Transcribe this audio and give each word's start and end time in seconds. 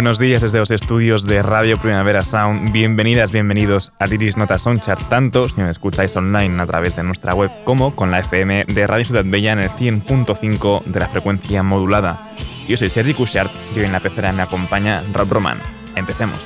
Buenos 0.00 0.18
días 0.18 0.40
desde 0.40 0.56
los 0.56 0.70
estudios 0.70 1.26
de 1.26 1.42
Radio 1.42 1.76
Primavera 1.76 2.22
Sound. 2.22 2.72
Bienvenidas, 2.72 3.32
bienvenidos 3.32 3.92
a 3.98 4.06
Iris 4.06 4.34
Nota 4.34 4.58
Soundchart, 4.58 5.10
tanto 5.10 5.46
si 5.50 5.60
me 5.60 5.68
escucháis 5.68 6.16
online 6.16 6.62
a 6.62 6.66
través 6.66 6.96
de 6.96 7.02
nuestra 7.02 7.34
web 7.34 7.50
como 7.64 7.94
con 7.94 8.10
la 8.10 8.20
FM 8.20 8.64
de 8.64 8.86
Radio 8.86 9.04
Ciudad 9.04 9.26
Bella 9.26 9.52
en 9.52 9.58
el 9.58 9.68
100.5 9.68 10.84
de 10.84 11.00
la 11.00 11.08
frecuencia 11.10 11.62
modulada. 11.62 12.18
Yo 12.66 12.78
soy 12.78 12.88
Sergi 12.88 13.12
Cushart 13.12 13.50
y 13.76 13.80
hoy 13.80 13.84
en 13.84 13.92
la 13.92 14.00
pecera 14.00 14.32
me 14.32 14.40
acompaña 14.40 15.02
Rob 15.12 15.30
Roman. 15.30 15.58
Empecemos. 15.94 16.40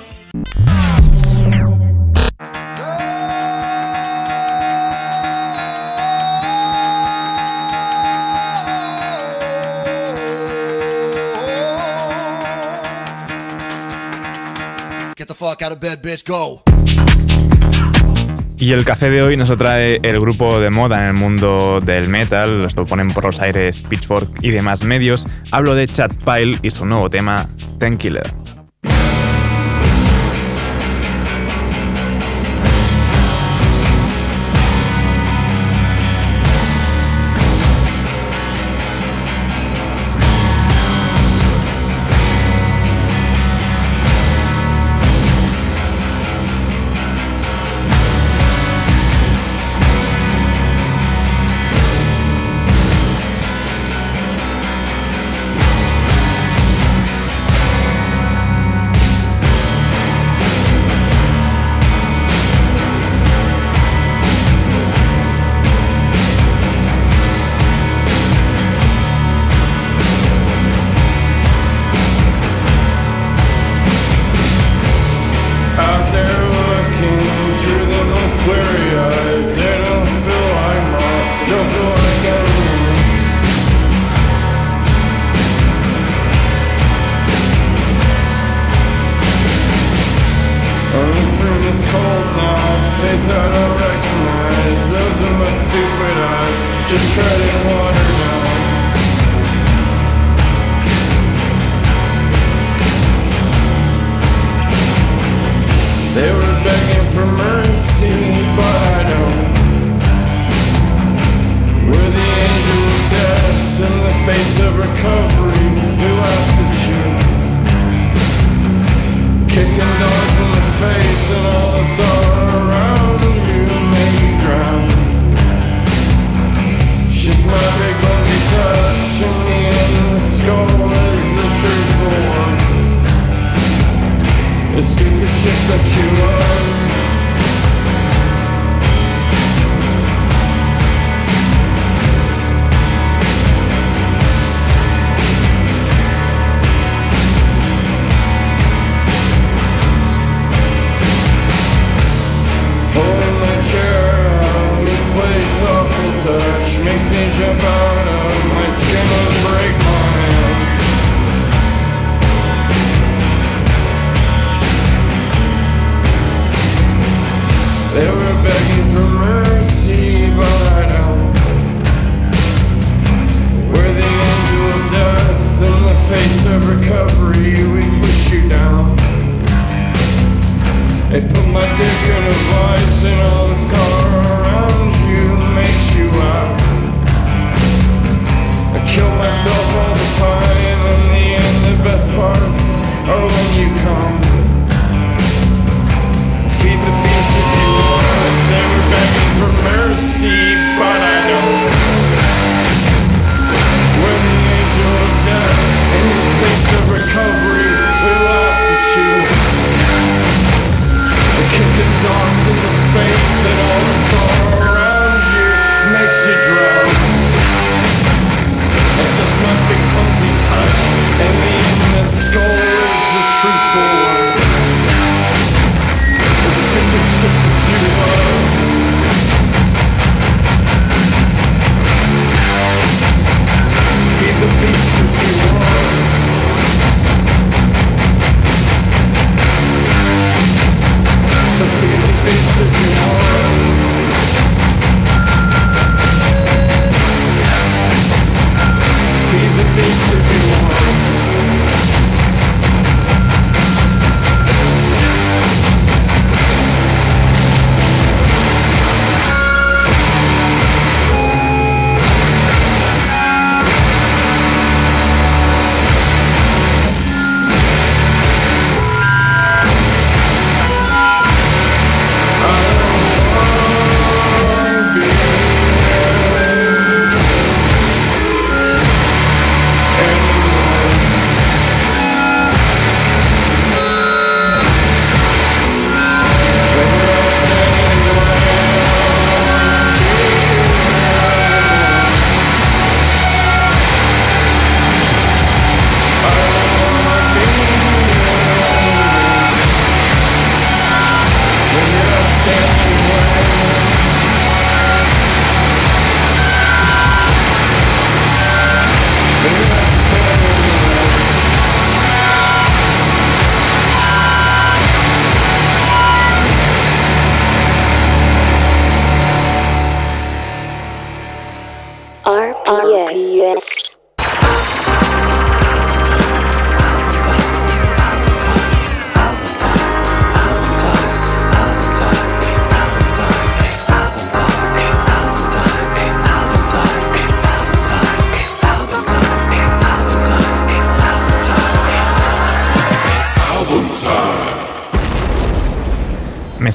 Y 18.56 18.72
el 18.72 18.84
café 18.84 19.10
de 19.10 19.20
hoy 19.20 19.36
nos 19.36 19.56
trae 19.58 19.98
el 20.02 20.20
grupo 20.20 20.60
de 20.60 20.70
moda 20.70 21.00
en 21.00 21.04
el 21.06 21.14
mundo 21.14 21.80
del 21.80 22.08
metal, 22.08 22.62
los 22.62 22.76
lo 22.76 22.86
ponen 22.86 23.08
por 23.08 23.24
los 23.24 23.40
aires 23.40 23.82
Pitchfork 23.82 24.28
y 24.42 24.50
demás 24.52 24.84
medios. 24.84 25.26
Hablo 25.50 25.74
de 25.74 25.88
Chad 25.88 26.12
Pyle 26.24 26.58
y 26.62 26.70
su 26.70 26.86
nuevo 26.86 27.10
tema, 27.10 27.48
Ten 27.78 27.98
Killer. 27.98 28.43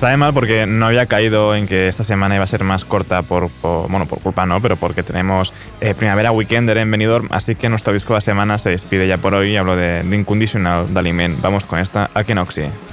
Sabe 0.10 0.18
mal 0.18 0.34
porque 0.34 0.66
no 0.66 0.88
había 0.88 1.06
caído 1.06 1.54
en 1.54 1.68
que 1.68 1.88
esta 1.88 2.04
semana 2.04 2.34
iba 2.34 2.44
a 2.44 2.48
ser 2.48 2.64
más 2.64 2.84
corta 2.84 3.22
por, 3.22 3.52
bueno, 3.62 4.08
por 4.08 4.20
culpa 4.20 4.48
no, 4.48 4.60
pero 4.60 4.76
porque 4.76 5.04
tenemos 5.04 5.54
eh, 5.82 5.94
Primavera 5.94 6.32
Weekender 6.32 6.80
en 6.80 6.90
Benidorm, 6.90 7.28
así 7.30 7.54
que 7.54 7.70
nuestro 7.70 7.94
disco 7.94 8.14
de 8.14 8.18
la 8.18 8.22
semana 8.22 8.58
se 8.58 8.72
despide 8.72 9.08
ya 9.08 9.20
por 9.20 9.36
hoy. 9.36 9.56
Hablo 9.56 9.76
de, 9.76 10.02
de 10.02 10.16
Inconditional 10.16 10.92
de 10.92 11.00
Aliment. 11.00 11.40
Vamos 11.42 11.66
con 11.66 11.78
esta. 11.78 12.10
Ahí 12.16 12.26
estaba 12.28 12.89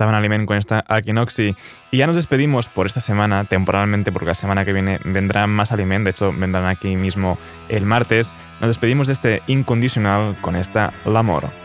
en 0.00 0.14
Aliment 0.14 0.46
con 0.46 0.56
esta 0.56 0.84
Aquinoxi. 0.88 1.56
Y 1.90 1.98
ya 1.98 2.06
nos 2.06 2.16
despedimos 2.16 2.68
por 2.68 2.86
esta 2.86 3.00
semana, 3.00 3.44
temporalmente, 3.44 4.12
porque 4.12 4.26
la 4.26 4.34
semana 4.34 4.64
que 4.64 4.72
viene 4.72 4.98
vendrá 5.04 5.46
más 5.46 5.72
Aliment. 5.72 6.04
De 6.04 6.10
hecho, 6.10 6.32
vendrán 6.32 6.66
aquí 6.66 6.96
mismo 6.96 7.38
el 7.68 7.86
martes. 7.86 8.32
Nos 8.60 8.68
despedimos 8.68 9.06
de 9.06 9.12
este 9.12 9.42
Inconditional 9.46 10.36
con 10.40 10.56
esta 10.56 10.92
L'Amor. 11.04 11.63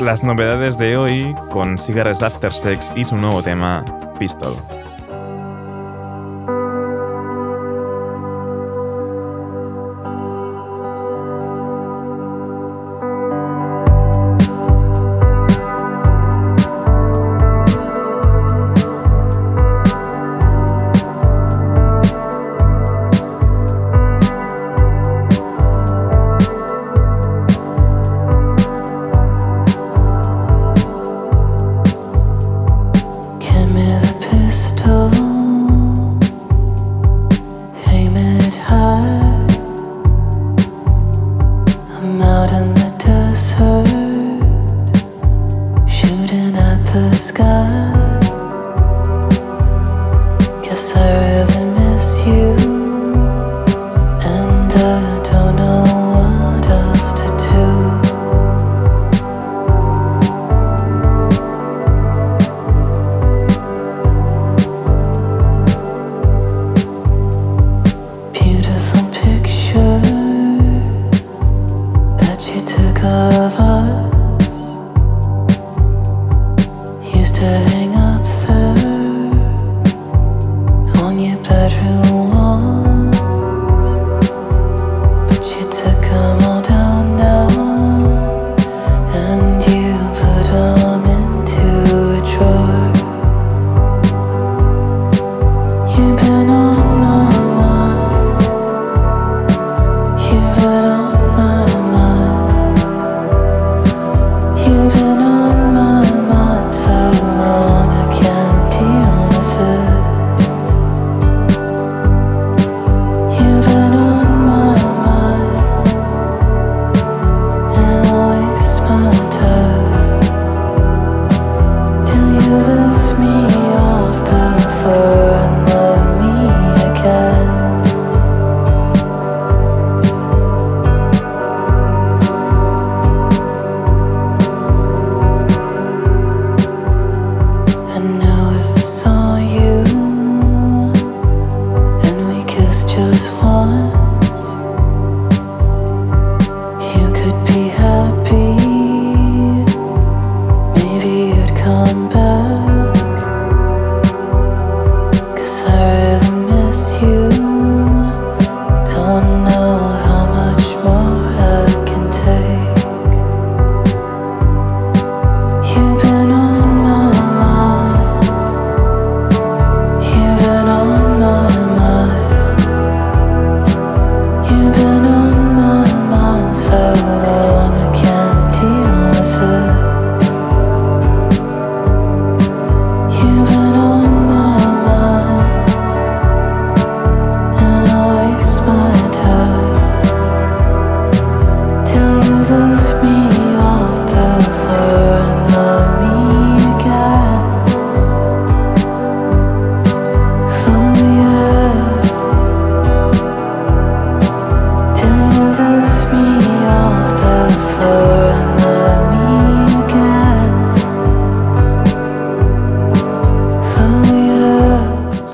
Las 0.00 0.24
novedades 0.24 0.78
de 0.78 0.96
hoy 0.96 1.32
con 1.52 1.78
Cigarettes 1.78 2.22
After 2.22 2.52
Sex 2.52 2.90
y 2.96 3.04
su 3.04 3.16
nuevo 3.16 3.40
tema, 3.40 3.84
Pistol. 4.18 4.56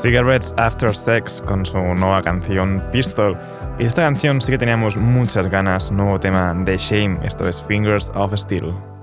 Cigarettes 0.07 0.55
After 0.57 0.95
Sex 0.95 1.43
con 1.45 1.67
su 1.67 1.79
nueva 1.79 2.23
canción 2.23 2.81
Pistol. 2.93 3.37
Y 3.81 3.87
esta 3.87 4.03
canción 4.03 4.41
sí 4.41 4.53
que 4.53 4.59
teníamos 4.59 4.97
muchas 4.97 5.49
ganas, 5.49 5.91
nuevo 5.91 6.21
tema 6.21 6.55
de 6.55 6.77
Shame, 6.79 7.19
esto 7.27 7.49
es 7.49 7.61
Fingers 7.61 8.13
of 8.15 8.33
Steel. 8.37 8.96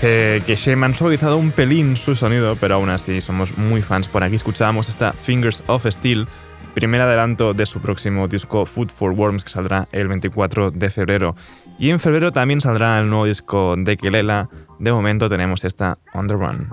que 0.00 0.54
Shame 0.56 0.86
han 0.86 0.94
suavizado 0.94 1.36
un 1.36 1.50
pelín 1.50 1.96
su 1.96 2.14
sonido, 2.14 2.56
pero 2.56 2.76
aún 2.76 2.88
así 2.88 3.20
somos 3.20 3.56
muy 3.58 3.82
fans. 3.82 4.08
Por 4.08 4.22
aquí 4.22 4.36
escuchábamos 4.36 4.88
esta 4.88 5.12
Fingers 5.12 5.62
of 5.66 5.86
Steel, 5.86 6.28
primer 6.74 7.00
adelanto 7.00 7.54
de 7.54 7.66
su 7.66 7.80
próximo 7.80 8.28
disco 8.28 8.66
Food 8.66 8.90
for 8.90 9.12
Worms, 9.12 9.44
que 9.44 9.50
saldrá 9.50 9.88
el 9.90 10.08
24 10.08 10.70
de 10.70 10.90
febrero. 10.90 11.34
Y 11.78 11.90
en 11.90 12.00
febrero 12.00 12.32
también 12.32 12.60
saldrá 12.60 12.98
el 12.98 13.08
nuevo 13.08 13.24
disco 13.24 13.74
de 13.76 13.96
Kelela. 13.96 14.48
De 14.78 14.92
momento 14.92 15.28
tenemos 15.28 15.64
esta 15.64 15.98
On 16.14 16.26
the 16.26 16.34
Run. 16.34 16.68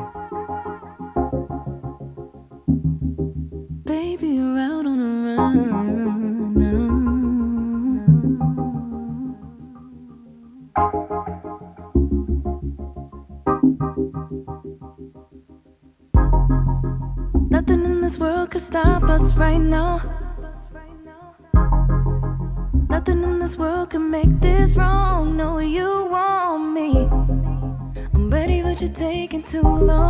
stop 18.76 19.04
us 19.04 19.34
right 19.36 19.62
now. 19.62 20.02
Nothing 22.90 23.24
in 23.24 23.40
this 23.40 23.58
world 23.58 23.92
can 23.92 24.10
make 24.12 24.42
this 24.42 24.76
wrong. 24.76 25.38
No, 25.38 25.60
you 25.60 26.08
want 26.12 26.74
me. 26.74 27.08
I'm 28.14 28.30
ready, 28.30 28.62
but 28.62 28.82
you're 28.82 28.90
taking 28.92 29.44
too 29.44 29.62
long. 29.92 30.10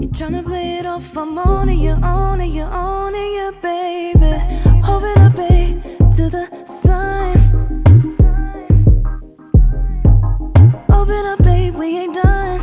You're 0.00 0.12
trying 0.12 0.34
to 0.34 0.42
play 0.44 0.78
it 0.78 0.86
off. 0.86 1.16
I'm 1.16 1.36
on 1.36 1.68
it, 1.68 1.80
you're 1.80 2.04
on 2.04 2.40
it, 2.40 2.52
you're 2.52 2.72
on 2.72 3.12
it, 3.12 3.30
you 3.38 3.52
baby. 3.60 4.34
Hoping 4.88 5.18
I 5.26 5.30
pay 5.34 5.64
to 6.16 6.30
the 6.30 6.44
sun. 6.64 7.34
Open 10.92 11.26
up, 11.26 11.42
babe, 11.42 11.74
we 11.74 11.98
ain't 12.02 12.14
done. 12.14 12.57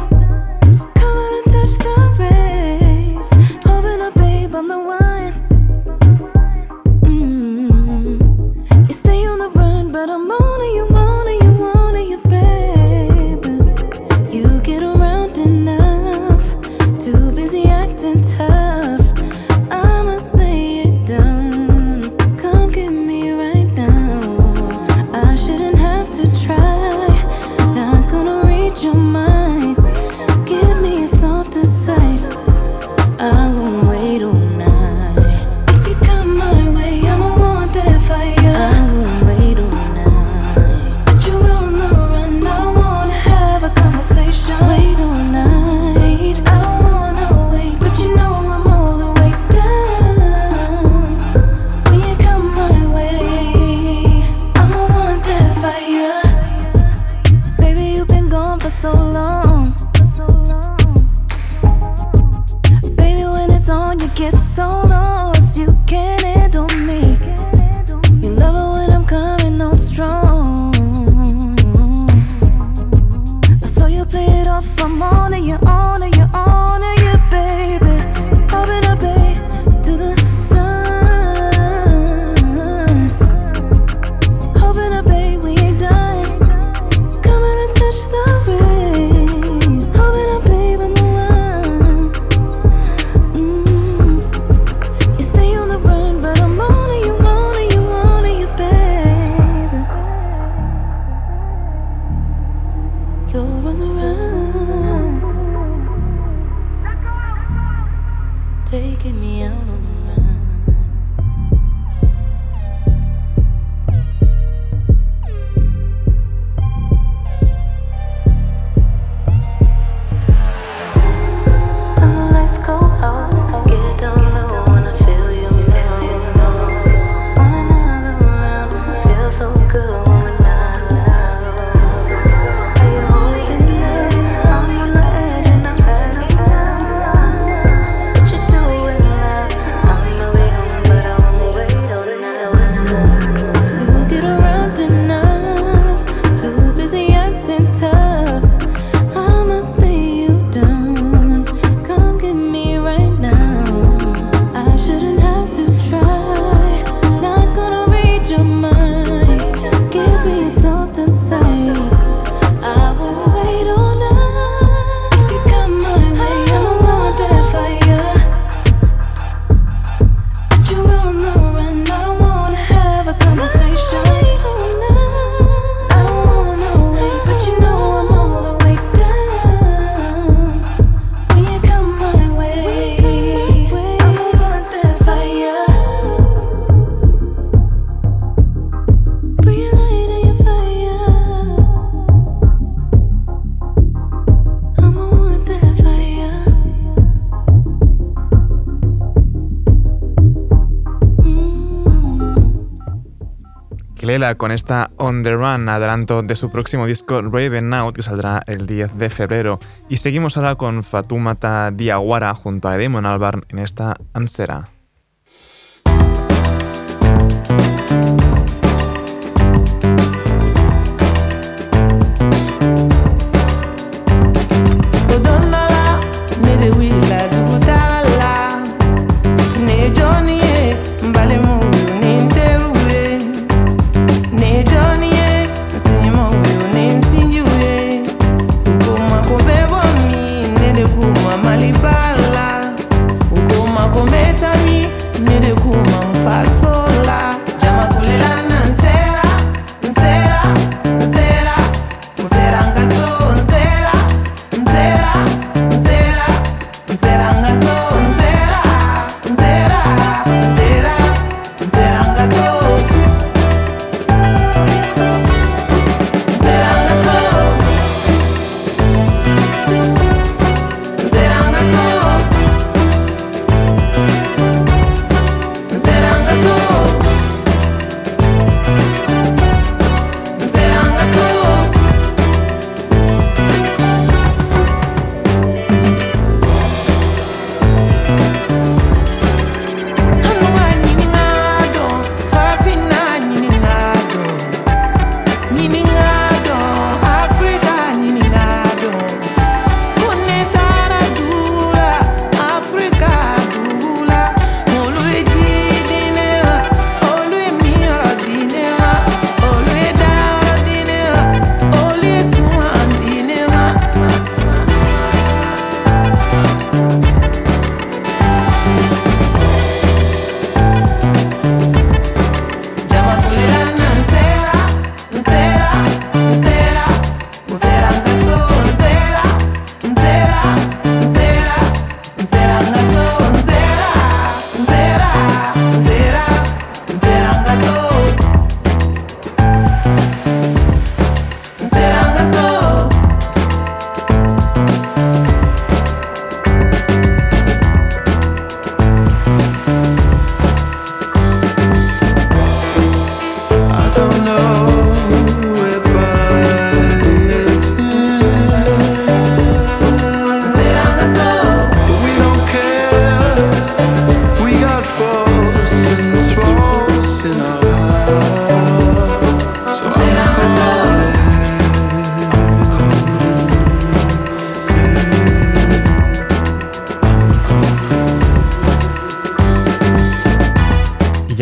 Con 204.37 204.51
esta 204.51 204.91
On 204.95 205.23
The 205.23 205.33
Run, 205.33 205.67
adelanto 205.67 206.21
de 206.21 206.35
su 206.35 206.49
próximo 206.49 206.85
disco 206.85 207.21
Raven 207.21 207.73
Out, 207.73 207.97
que 207.97 208.01
saldrá 208.01 208.41
el 208.47 208.65
10 208.65 208.97
de 208.97 209.09
febrero. 209.09 209.59
Y 209.89 209.97
seguimos 209.97 210.37
ahora 210.37 210.55
con 210.55 210.85
Fatumata 210.85 211.69
Diawara 211.71 212.33
junto 212.33 212.69
a 212.69 212.77
Demon 212.77 213.05
Albarn 213.05 213.43
en 213.49 213.59
esta 213.59 213.97
Ansera. 214.13 214.74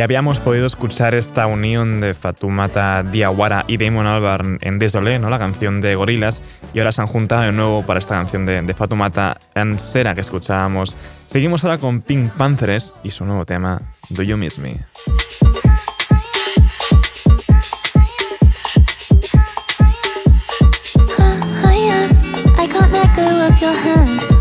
Habíamos 0.04 0.40
podido 0.40 0.68
escuchar 0.68 1.16
esta 1.16 1.48
unión 1.48 2.02
de 2.02 2.14
Fatumata 2.14 3.04
Diawara 3.04 3.64
y 3.68 3.78
Damon 3.78 4.06
Albarn 4.06 4.60
en 4.62 4.78
Désolé, 4.78 5.18
¿no? 5.18 5.30
la 5.30 5.40
canción 5.40 5.80
de 5.82 5.96
Gorilas, 5.96 6.42
y 6.74 6.80
ahora 6.80 6.92
se 6.92 7.02
han 7.02 7.08
juntado 7.08 7.44
de 7.44 7.52
nuevo 7.54 7.84
para 7.84 8.00
esta 8.00 8.16
canción 8.16 8.46
de, 8.46 8.62
de 8.62 8.74
Fatumata 8.74 9.38
Ansera 9.56 10.14
que 10.14 10.22
escuchábamos. 10.22 10.96
Seguimos 11.26 11.64
ahora 11.64 11.78
con 11.78 12.02
Pink 12.02 12.32
Panthers 12.34 12.94
y 13.04 13.12
su 13.12 13.26
nuevo 13.26 13.46
tema, 13.46 13.82
Do 14.10 14.24
You 14.24 14.38
Miss 14.38 14.60
Me. 14.60 14.78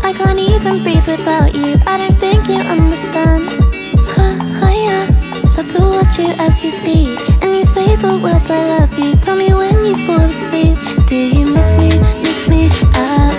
I 0.05 0.13
can't 0.13 0.39
even 0.39 0.83
breathe 0.83 1.07
without 1.07 1.53
you. 1.55 1.79
I 1.87 2.02
you 6.17 6.29
as 6.37 6.63
you 6.63 6.71
speak. 6.71 7.19
And 7.41 7.55
you 7.55 7.63
say 7.65 7.95
the 7.95 8.19
words 8.21 8.49
I 8.49 8.79
love 8.79 8.97
you. 8.99 9.15
Tell 9.17 9.35
me 9.35 9.53
when 9.53 9.85
you 9.85 9.95
fall 10.05 10.19
asleep. 10.21 10.77
Do 11.07 11.15
you 11.15 11.45
miss 11.45 11.77
me? 11.77 11.89
Miss 12.21 12.47
me? 12.47 12.69
Ah, 12.93 13.32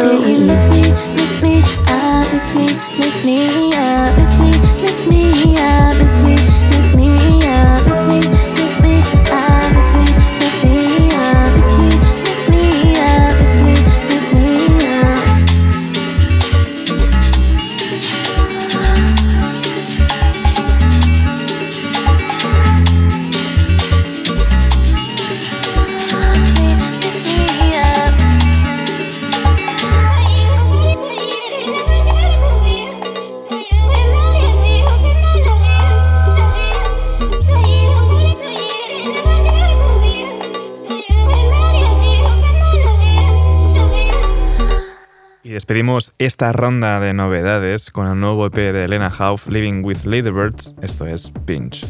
Do 0.00 0.30
you 0.30 0.38
miss 0.46 0.68
me? 0.70 0.82
Miss 1.14 1.37
esta 46.28 46.52
ronda 46.52 47.00
de 47.00 47.14
novedades 47.14 47.90
con 47.90 48.06
el 48.06 48.20
nuevo 48.20 48.44
EP 48.44 48.54
de 48.54 48.84
Elena 48.84 49.10
Hauff, 49.18 49.46
Living 49.48 49.82
with 49.82 50.04
Ladybirds. 50.04 50.74
Esto 50.82 51.06
es 51.06 51.32
Pinch. 51.46 51.86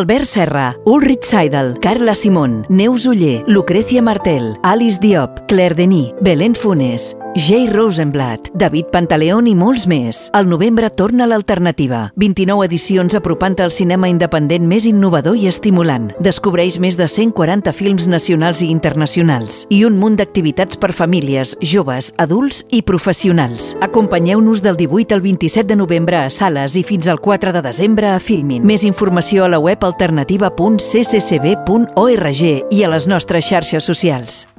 Albert 0.00 0.24
Serra, 0.24 0.78
Ulrich 0.86 1.24
Seidel, 1.24 1.76
Carla 1.78 2.14
Simón, 2.14 2.64
Neus 2.70 3.04
Uller, 3.04 3.44
Lucrecia 3.46 4.00
Martel, 4.00 4.56
Alice 4.62 4.98
Diop, 4.98 5.40
Claire 5.46 5.74
Denis, 5.74 6.14
Belén 6.22 6.54
Funes, 6.54 7.18
Jay 7.36 7.68
Rosenblatt, 7.68 8.48
David 8.54 8.86
Pantaleón 8.90 9.46
i 9.46 9.54
molts 9.54 9.86
més. 9.86 10.30
Al 10.34 10.48
novembre 10.50 10.90
torna 10.90 11.28
l'alternativa. 11.30 12.10
29 12.18 12.66
edicions 12.66 13.14
apropant 13.14 13.54
al 13.62 13.70
cinema 13.70 14.08
independent 14.10 14.66
més 14.66 14.82
innovador 14.90 15.38
i 15.38 15.46
estimulant. 15.46 16.10
Descobreix 16.18 16.80
més 16.82 16.98
de 16.98 17.06
140 17.06 17.70
films 17.72 18.08
nacionals 18.10 18.62
i 18.66 18.70
internacionals 18.74 19.62
i 19.70 19.86
un 19.86 19.94
munt 20.00 20.16
d'activitats 20.18 20.74
per 20.76 20.92
famílies, 20.92 21.56
joves, 21.62 22.14
adults 22.18 22.66
i 22.74 22.82
professionals. 22.82 23.76
Acompanyeu-nos 23.80 24.62
del 24.66 24.76
18 24.76 25.14
al 25.14 25.22
27 25.22 25.68
de 25.70 25.76
novembre 25.78 26.16
a 26.18 26.30
sales 26.34 26.74
i 26.74 26.82
fins 26.82 27.06
al 27.08 27.20
4 27.22 27.52
de 27.54 27.62
desembre 27.62 28.10
a 28.10 28.18
Filmin. 28.18 28.66
Més 28.66 28.82
informació 28.82 29.46
a 29.46 29.52
la 29.54 29.62
web 29.62 29.78
alternativa.cccb.org 29.86 32.42
i 32.74 32.82
a 32.82 32.90
les 32.90 33.06
nostres 33.06 33.46
xarxes 33.46 33.86
socials. 33.86 34.50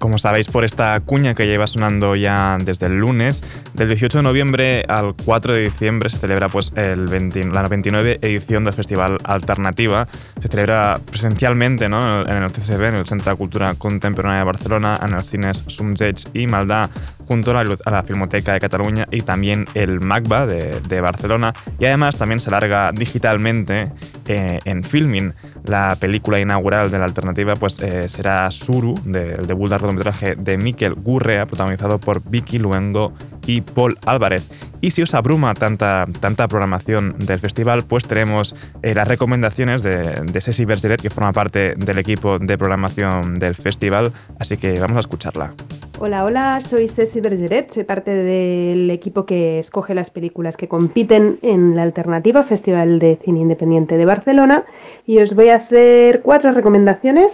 Como 0.00 0.16
sabéis 0.16 0.48
por 0.48 0.64
esta 0.64 0.98
cuña 1.00 1.34
que 1.34 1.46
lleva 1.46 1.66
sonando 1.66 2.16
ya 2.16 2.56
desde 2.58 2.86
el 2.86 2.96
lunes, 2.96 3.42
del 3.74 3.88
18 3.88 4.16
de 4.16 4.22
noviembre 4.22 4.82
al 4.88 5.14
4 5.14 5.52
de 5.52 5.60
diciembre 5.60 6.08
se 6.08 6.16
celebra 6.16 6.48
pues, 6.48 6.72
el 6.74 7.04
20 7.04 7.44
la 7.44 7.68
29 7.68 8.18
edición 8.22 8.64
del 8.64 8.72
Festival 8.72 9.18
Alternativa. 9.24 10.08
Se 10.40 10.48
celebra 10.48 10.98
presencialmente 11.04 11.90
¿no? 11.90 12.22
en 12.22 12.42
el 12.42 12.50
CCB, 12.50 12.82
en 12.84 12.94
el 12.94 13.06
Centro 13.06 13.30
de 13.30 13.36
Cultura 13.36 13.74
Contemporánea 13.74 14.38
de 14.38 14.44
Barcelona, 14.46 14.98
en 15.02 15.10
los 15.10 15.28
cines 15.28 15.64
Sumsech 15.66 16.30
y 16.32 16.46
Maldá, 16.46 16.88
junto 17.30 17.56
a 17.56 17.62
la, 17.62 17.76
a 17.84 17.90
la, 17.92 18.02
Filmoteca 18.02 18.54
de 18.54 18.58
Cataluña 18.58 19.06
y 19.08 19.22
también 19.22 19.64
el 19.74 20.00
MACBA 20.00 20.46
de, 20.46 21.00
Barcelona. 21.00 21.52
Y 21.78 21.84
además 21.84 22.16
también 22.16 22.40
se 22.40 22.50
larga 22.50 22.90
digitalmente 22.90 23.92
eh, 24.26 24.58
en 24.64 24.82
Filmin. 24.82 25.32
La 25.64 25.94
película 25.94 26.40
inaugural 26.40 26.90
de 26.90 26.98
la 26.98 27.04
alternativa 27.04 27.54
pues, 27.54 27.78
eh, 27.82 28.08
será 28.08 28.50
Suru, 28.50 28.96
del 29.04 29.46
debut 29.46 29.70
de 29.70 29.78
cortometraje 29.78 30.34
de 30.34 30.58
Miquel 30.58 30.94
Gurrea, 30.94 31.46
protagonizado 31.46 32.00
por 32.00 32.28
Vicky 32.28 32.58
Luengo 32.58 33.14
y 33.50 33.60
Paul 33.60 33.98
Álvarez. 34.06 34.48
Y 34.80 34.92
si 34.92 35.02
os 35.02 35.14
abruma 35.14 35.54
tanta, 35.54 36.06
tanta 36.20 36.48
programación 36.48 37.16
del 37.18 37.38
festival, 37.38 37.82
pues 37.86 38.06
tenemos 38.06 38.54
eh, 38.82 38.94
las 38.94 39.08
recomendaciones 39.08 39.82
de, 39.82 39.98
de 39.98 40.40
Ceci 40.40 40.64
Bergeret, 40.64 41.00
que 41.00 41.10
forma 41.10 41.32
parte 41.32 41.74
del 41.74 41.98
equipo 41.98 42.38
de 42.38 42.56
programación 42.56 43.34
del 43.34 43.54
festival, 43.54 44.12
así 44.38 44.56
que 44.56 44.78
vamos 44.80 44.96
a 44.96 45.00
escucharla. 45.00 45.52
Hola, 45.98 46.24
hola, 46.24 46.60
soy 46.62 46.88
Ceci 46.88 47.20
Bergeret, 47.20 47.72
soy 47.72 47.84
parte 47.84 48.10
del 48.10 48.88
equipo 48.90 49.26
que 49.26 49.58
escoge 49.58 49.94
las 49.94 50.10
películas 50.10 50.56
que 50.56 50.68
compiten 50.68 51.38
en 51.42 51.76
la 51.76 51.82
Alternativa 51.82 52.42
Festival 52.44 52.98
de 53.00 53.18
Cine 53.22 53.40
Independiente 53.40 53.98
de 53.98 54.06
Barcelona 54.06 54.64
y 55.06 55.18
os 55.18 55.34
voy 55.34 55.50
a 55.50 55.56
hacer 55.56 56.22
cuatro 56.22 56.52
recomendaciones 56.52 57.32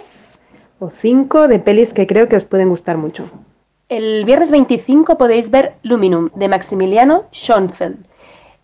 o 0.79 0.89
cinco 0.89 1.47
de 1.47 1.59
pelis 1.59 1.93
que 1.93 2.07
creo 2.07 2.27
que 2.27 2.35
os 2.35 2.45
pueden 2.45 2.69
gustar 2.69 2.97
mucho. 2.97 3.29
El 3.89 4.25
viernes 4.25 4.51
25 4.51 5.17
podéis 5.17 5.49
ver 5.49 5.75
Luminum 5.81 6.29
de 6.35 6.49
Maximiliano 6.49 7.23
Schoenfeld. 7.31 8.05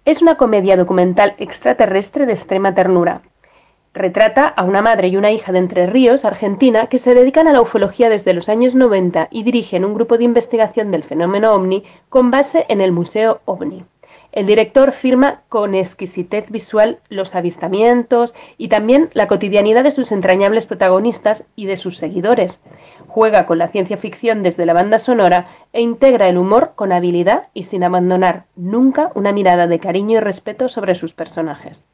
Es 0.04 0.22
una 0.22 0.36
comedia 0.36 0.76
documental 0.76 1.36
extraterrestre 1.38 2.26
de 2.26 2.34
extrema 2.34 2.76
ternura. 2.76 3.22
Retrata 3.94 4.50
a 4.50 4.66
una 4.66 4.82
madre 4.82 5.08
y 5.08 5.16
una 5.16 5.32
hija 5.32 5.54
de 5.54 5.60
Entre 5.60 5.88
Ríos, 5.88 6.26
Argentina, 6.26 6.88
que 6.88 7.00
se 7.00 7.14
dedican 7.14 7.48
a 7.48 7.54
la 7.54 7.62
ufología 7.62 8.10
desde 8.10 8.34
los 8.34 8.50
años 8.50 8.76
90 8.76 9.30
y 9.32 9.44
dirigen 9.44 9.86
un 9.86 9.94
grupo 9.94 10.18
de 10.18 10.26
investigación 10.26 10.92
del 10.92 11.06
fenómeno 11.06 11.54
ovni 11.54 11.86
con 12.10 12.30
base 12.30 12.66
en 12.68 12.82
el 12.82 12.92
Museo 12.92 13.40
OVNI. 13.46 13.86
El 14.34 14.48
director 14.48 14.94
firma 14.94 15.44
con 15.48 15.76
exquisitez 15.76 16.50
visual 16.50 16.98
los 17.08 17.36
avistamientos 17.36 18.34
y 18.58 18.68
también 18.68 19.12
la 19.14 19.28
cotidianidad 19.28 19.84
de 19.84 19.92
sus 19.92 20.12
entrañables 20.12 20.66
protagonistas 20.66 21.46
y 21.56 21.68
de 21.68 21.78
sus 21.78 22.00
seguidores. 22.00 22.60
Juega 23.14 23.46
con 23.46 23.60
la 23.60 23.68
ciencia 23.68 23.98
ficción 23.98 24.42
desde 24.42 24.66
la 24.66 24.74
banda 24.74 24.98
sonora 24.98 25.46
e 25.72 25.82
integra 25.82 26.28
el 26.28 26.40
humor 26.40 26.72
con 26.74 26.92
habilidad 26.92 27.44
y 27.54 27.66
sin 27.66 27.84
abandonar 27.84 28.46
nunca 28.56 29.12
una 29.14 29.32
mirada 29.32 29.68
de 29.68 29.78
cariño 29.78 30.18
y 30.18 30.20
respeto 30.20 30.68
sobre 30.68 30.96
sus 30.96 31.14
personajes. 31.14 31.88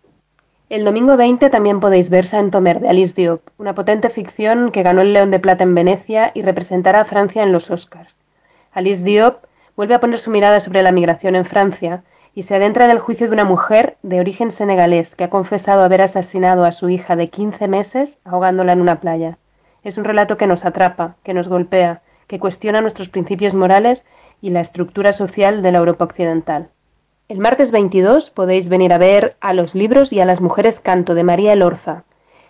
El 0.70 0.86
domingo 0.86 1.18
20 1.18 1.50
también 1.50 1.82
podéis 1.82 2.10
ver 2.10 2.26
Saint-Omer 2.26 2.80
de 2.80 2.88
Alice 2.88 3.14
Diop, 3.14 3.42
una 3.58 3.76
potente 3.76 4.10
ficción 4.10 4.72
que 4.72 4.82
ganó 4.82 5.02
el 5.02 5.12
León 5.12 5.30
de 5.30 5.42
Plata 5.42 5.66
en 5.66 5.76
Venecia 5.76 6.32
y 6.34 6.42
representará 6.42 7.02
a 7.02 7.06
Francia 7.06 7.44
en 7.44 7.52
los 7.52 7.70
Oscars. 7.70 8.16
Alice 8.72 9.04
Diop 9.04 9.44
vuelve 9.76 9.96
a 9.96 10.00
poner 10.00 10.20
su 10.20 10.32
mirada 10.32 10.62
sobre 10.62 10.84
la 10.84 10.94
migración 10.94 11.36
en 11.36 11.44
Francia 11.44 12.04
y 12.34 12.44
se 12.44 12.56
adentra 12.56 12.86
en 12.86 12.92
el 12.92 13.00
juicio 13.00 13.28
de 13.28 13.34
una 13.34 13.44
mujer 13.44 13.98
de 14.04 14.22
origen 14.22 14.52
senegalés 14.52 15.14
que 15.16 15.26
ha 15.26 15.30
confesado 15.30 15.84
haber 15.84 16.02
asesinado 16.02 16.64
a 16.64 16.72
su 16.72 16.88
hija 16.88 17.18
de 17.18 17.28
15 17.28 17.68
meses 17.68 18.20
ahogándola 18.24 18.72
en 18.72 18.80
una 18.80 19.02
playa. 19.02 19.38
Es 19.84 19.98
un 19.98 20.04
relato 20.04 20.38
que 20.38 20.48
nos 20.48 20.66
atrapa, 20.66 21.16
que 21.24 21.34
nos 21.34 21.48
golpea, 21.48 22.02
que 22.28 22.40
cuestiona 22.40 22.82
nuestros 22.82 23.10
principios 23.10 23.54
morales 23.54 24.06
y 24.42 24.52
la 24.52 24.62
estructura 24.62 25.14
social 25.14 25.62
de 25.62 25.72
la 25.72 25.80
Europa 25.80 26.06
occidental. 26.06 26.70
El 27.28 27.40
martes 27.40 27.72
22 27.72 28.32
podéis 28.32 28.70
venir 28.70 28.92
a 28.92 28.98
ver 28.98 29.36
a 29.40 29.54
los 29.54 29.76
libros 29.76 30.12
y 30.12 30.20
a 30.20 30.26
las 30.26 30.42
mujeres 30.42 30.80
canto 30.80 31.14
de 31.14 31.24
María 31.24 31.54
Elorza. 31.54 32.04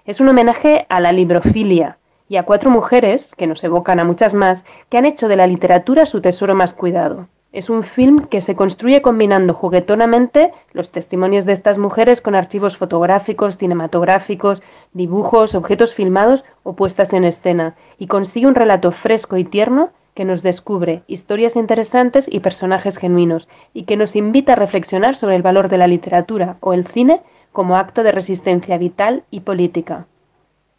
Es 0.06 0.20
un 0.20 0.30
homenaje 0.30 0.86
a 0.90 1.00
la 1.00 1.12
librofilia 1.12 1.98
y 2.30 2.38
a 2.38 2.44
cuatro 2.44 2.70
mujeres, 2.70 3.34
que 3.36 3.48
nos 3.48 3.64
evocan 3.64 4.00
a 4.00 4.04
muchas 4.04 4.34
más, 4.34 4.64
que 4.90 4.98
han 4.98 5.06
hecho 5.06 5.28
de 5.28 5.36
la 5.36 5.48
literatura 5.48 6.06
su 6.06 6.22
tesoro 6.22 6.56
más 6.56 6.74
cuidado. 6.74 7.28
Es 7.52 7.68
un 7.72 7.84
film 7.84 8.28
que 8.28 8.42
se 8.42 8.56
construye 8.56 9.02
combinando 9.02 9.56
juguetonamente 9.56 10.52
los 10.72 10.92
testimonios 10.92 11.46
de 11.46 11.54
estas 11.54 11.80
mujeres 11.80 12.22
con 12.22 12.36
archivos 12.36 12.78
fotográficos, 12.78 13.58
cinematográficos, 13.58 14.62
dibujos, 14.94 15.56
objetos 15.56 15.96
filmados 15.96 16.44
o 16.62 16.76
puestas 16.76 17.12
en 17.12 17.24
escena, 17.24 17.76
y 17.98 18.06
consigue 18.06 18.46
un 18.46 18.54
relato 18.54 18.92
fresco 18.92 19.36
y 19.36 19.46
tierno 19.46 19.90
que 20.14 20.26
nos 20.26 20.44
descubre 20.44 21.02
historias 21.08 21.56
interesantes 21.56 22.26
y 22.30 22.42
personajes 22.42 22.98
genuinos, 22.98 23.48
y 23.74 23.86
que 23.86 23.98
nos 23.98 24.16
invita 24.16 24.54
a 24.54 24.58
reflexionar 24.58 25.16
sobre 25.16 25.36
el 25.36 25.42
valor 25.42 25.70
de 25.70 25.80
la 25.80 25.88
literatura 25.88 26.58
o 26.60 26.74
el 26.74 26.86
cine 26.86 27.22
como 27.52 27.78
acto 27.78 28.04
de 28.04 28.12
resistencia 28.12 28.78
vital 28.78 29.24
y 29.32 29.40
política. 29.40 30.06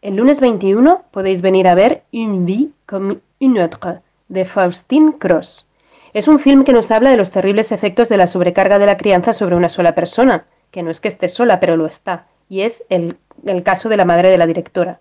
El 0.03 0.17
lunes 0.17 0.41
21 0.41 1.03
podéis 1.11 1.43
venir 1.43 1.67
a 1.67 1.75
ver 1.75 2.05
Une 2.13 2.47
vie 2.47 2.71
comme 2.87 3.19
une 3.41 3.61
autre, 3.61 4.03
de 4.29 4.45
Faustine 4.45 5.19
Cross. 5.19 5.67
Es 6.13 6.27
un 6.27 6.41
film 6.41 6.65
que 6.65 6.73
nos 6.73 6.91
habla 6.91 7.11
de 7.11 7.17
los 7.17 7.31
terribles 7.31 7.71
efectos 7.71 8.09
de 8.09 8.17
la 8.17 8.27
sobrecarga 8.27 8.81
de 8.81 8.87
la 8.87 8.97
crianza 8.97 9.33
sobre 9.33 9.55
una 9.55 9.69
sola 9.69 9.95
persona, 9.95 10.47
que 10.73 10.83
no 10.83 10.91
es 10.91 11.01
que 11.01 11.07
esté 11.07 11.29
sola, 11.29 11.61
pero 11.61 11.77
lo 11.77 11.87
está, 11.87 12.27
y 12.49 12.63
es 12.63 12.83
el, 12.89 13.17
caso 13.63 13.89
de 13.89 13.97
la 13.97 14.05
madre 14.05 14.29
de 14.29 14.39
la 14.39 14.49
directora. 14.49 14.99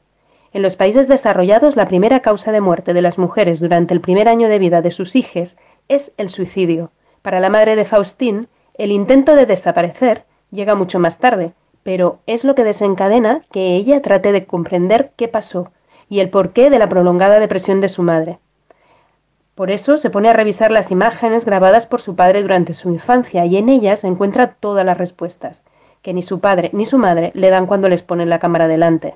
En 0.53 0.61
los 0.61 0.75
países 0.75 1.07
desarrollados, 1.07 1.75
la 1.75 1.87
primera 1.87 2.19
causa 2.19 2.51
de 2.51 2.61
muerte 2.61 2.93
de 2.93 3.01
las 3.01 3.17
mujeres 3.17 3.59
durante 3.59 3.93
el 3.93 4.01
primer 4.01 4.27
año 4.27 4.49
de 4.49 4.59
vida 4.59 4.83
de 4.83 4.91
sus 4.91 5.15
hijos 5.15 5.57
es 5.87 6.11
el 6.17 6.29
suicidio. 6.29 6.91
Para 7.23 7.39
la 7.39 7.49
madre 7.49 7.75
de 7.75 7.85
Faustín, 7.85 8.47
el 8.75 8.91
intento 8.91 9.35
de 9.35 9.47
desaparecer 9.47 10.25
llega 10.51 10.75
mucho 10.75 10.99
más 10.99 11.17
tarde, 11.17 11.53
pero 11.81 12.19
es 12.27 12.43
lo 12.43 12.53
que 12.53 12.63
desencadena 12.63 13.41
que 13.51 13.75
ella 13.75 14.01
trate 14.03 14.31
de 14.31 14.45
comprender 14.45 15.11
qué 15.17 15.27
pasó 15.27 15.71
y 16.07 16.19
el 16.19 16.29
porqué 16.29 16.69
de 16.69 16.79
la 16.79 16.89
prolongada 16.89 17.39
depresión 17.39 17.81
de 17.81 17.89
su 17.89 18.03
madre. 18.03 18.37
Por 19.59 19.71
eso 19.71 19.97
se 19.97 20.09
pone 20.09 20.29
a 20.29 20.33
revisar 20.33 20.71
las 20.71 20.89
imágenes 20.89 21.43
grabadas 21.43 21.85
por 21.85 21.99
su 21.99 22.15
padre 22.15 22.41
durante 22.41 22.73
su 22.73 22.87
infancia 22.87 23.45
y 23.45 23.57
en 23.57 23.67
ellas 23.67 24.05
encuentra 24.05 24.53
todas 24.53 24.85
las 24.85 24.97
respuestas, 24.97 25.65
que 26.01 26.13
ni 26.13 26.21
su 26.21 26.39
padre 26.39 26.69
ni 26.71 26.85
su 26.85 26.97
madre 26.97 27.31
le 27.33 27.49
dan 27.49 27.67
cuando 27.67 27.89
les 27.89 28.01
ponen 28.01 28.29
la 28.29 28.39
cámara 28.39 28.69
delante. 28.69 29.15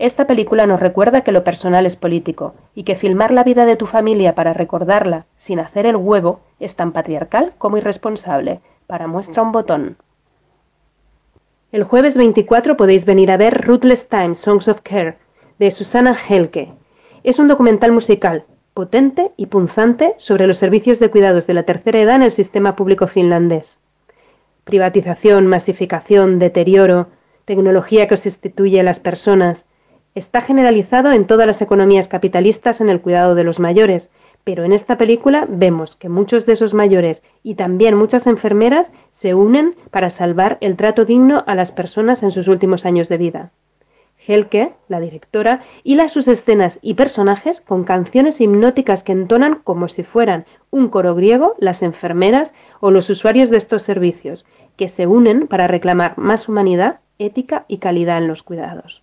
Esta 0.00 0.26
película 0.26 0.66
nos 0.66 0.80
recuerda 0.80 1.20
que 1.20 1.30
lo 1.30 1.44
personal 1.44 1.86
es 1.86 1.94
político 1.94 2.54
y 2.74 2.82
que 2.82 2.96
filmar 2.96 3.30
la 3.30 3.44
vida 3.44 3.66
de 3.66 3.76
tu 3.76 3.86
familia 3.86 4.34
para 4.34 4.52
recordarla 4.52 5.26
sin 5.36 5.60
hacer 5.60 5.86
el 5.86 5.94
huevo 5.94 6.40
es 6.58 6.74
tan 6.74 6.90
patriarcal 6.90 7.52
como 7.56 7.76
irresponsable. 7.76 8.58
Para 8.88 9.06
muestra 9.06 9.42
un 9.44 9.52
botón. 9.52 9.96
El 11.70 11.84
jueves 11.84 12.16
24 12.16 12.76
podéis 12.76 13.04
venir 13.04 13.30
a 13.30 13.36
ver 13.36 13.64
Ruthless 13.64 14.08
Time 14.08 14.34
Songs 14.34 14.66
of 14.66 14.80
Care 14.80 15.18
de 15.60 15.70
Susana 15.70 16.16
Helke. 16.28 16.72
Es 17.22 17.38
un 17.38 17.46
documental 17.46 17.92
musical 17.92 18.42
potente 18.78 19.32
y 19.36 19.46
punzante 19.46 20.14
sobre 20.18 20.46
los 20.46 20.58
servicios 20.58 21.00
de 21.00 21.10
cuidados 21.10 21.48
de 21.48 21.52
la 21.52 21.64
tercera 21.64 21.98
edad 21.98 22.14
en 22.14 22.22
el 22.22 22.30
sistema 22.30 22.76
público 22.76 23.08
finlandés. 23.08 23.80
Privatización, 24.62 25.48
masificación, 25.48 26.38
deterioro, 26.38 27.08
tecnología 27.44 28.06
que 28.06 28.16
sustituye 28.16 28.78
a 28.78 28.84
las 28.84 29.00
personas, 29.00 29.66
está 30.14 30.42
generalizado 30.42 31.10
en 31.10 31.26
todas 31.26 31.48
las 31.48 31.60
economías 31.60 32.06
capitalistas 32.06 32.80
en 32.80 32.88
el 32.88 33.00
cuidado 33.00 33.34
de 33.34 33.42
los 33.42 33.58
mayores, 33.58 34.12
pero 34.44 34.62
en 34.62 34.70
esta 34.70 34.96
película 34.96 35.44
vemos 35.48 35.96
que 35.96 36.08
muchos 36.08 36.46
de 36.46 36.52
esos 36.52 36.72
mayores 36.72 37.20
y 37.42 37.56
también 37.56 37.96
muchas 37.96 38.28
enfermeras 38.28 38.92
se 39.10 39.34
unen 39.34 39.74
para 39.90 40.10
salvar 40.10 40.56
el 40.60 40.76
trato 40.76 41.04
digno 41.04 41.42
a 41.48 41.56
las 41.56 41.72
personas 41.72 42.22
en 42.22 42.30
sus 42.30 42.46
últimos 42.46 42.86
años 42.86 43.08
de 43.08 43.16
vida. 43.16 43.50
Helke, 44.28 44.74
la 44.88 45.00
directora, 45.00 45.62
hila 45.84 46.08
sus 46.08 46.28
escenas 46.28 46.78
y 46.82 46.94
personajes 46.94 47.62
con 47.62 47.84
canciones 47.84 48.40
hipnóticas 48.40 49.02
que 49.02 49.12
entonan 49.12 49.62
como 49.64 49.88
si 49.88 50.04
fueran 50.04 50.44
un 50.70 50.88
coro 50.88 51.14
griego 51.14 51.54
las 51.58 51.82
enfermeras 51.82 52.52
o 52.80 52.90
los 52.90 53.08
usuarios 53.08 53.48
de 53.48 53.56
estos 53.56 53.82
servicios, 53.82 54.44
que 54.76 54.88
se 54.88 55.06
unen 55.06 55.48
para 55.48 55.66
reclamar 55.66 56.18
más 56.18 56.48
humanidad 56.48 57.00
ética 57.18 57.64
y 57.68 57.78
calidad 57.78 58.18
en 58.18 58.28
los 58.28 58.42
cuidados. 58.42 59.02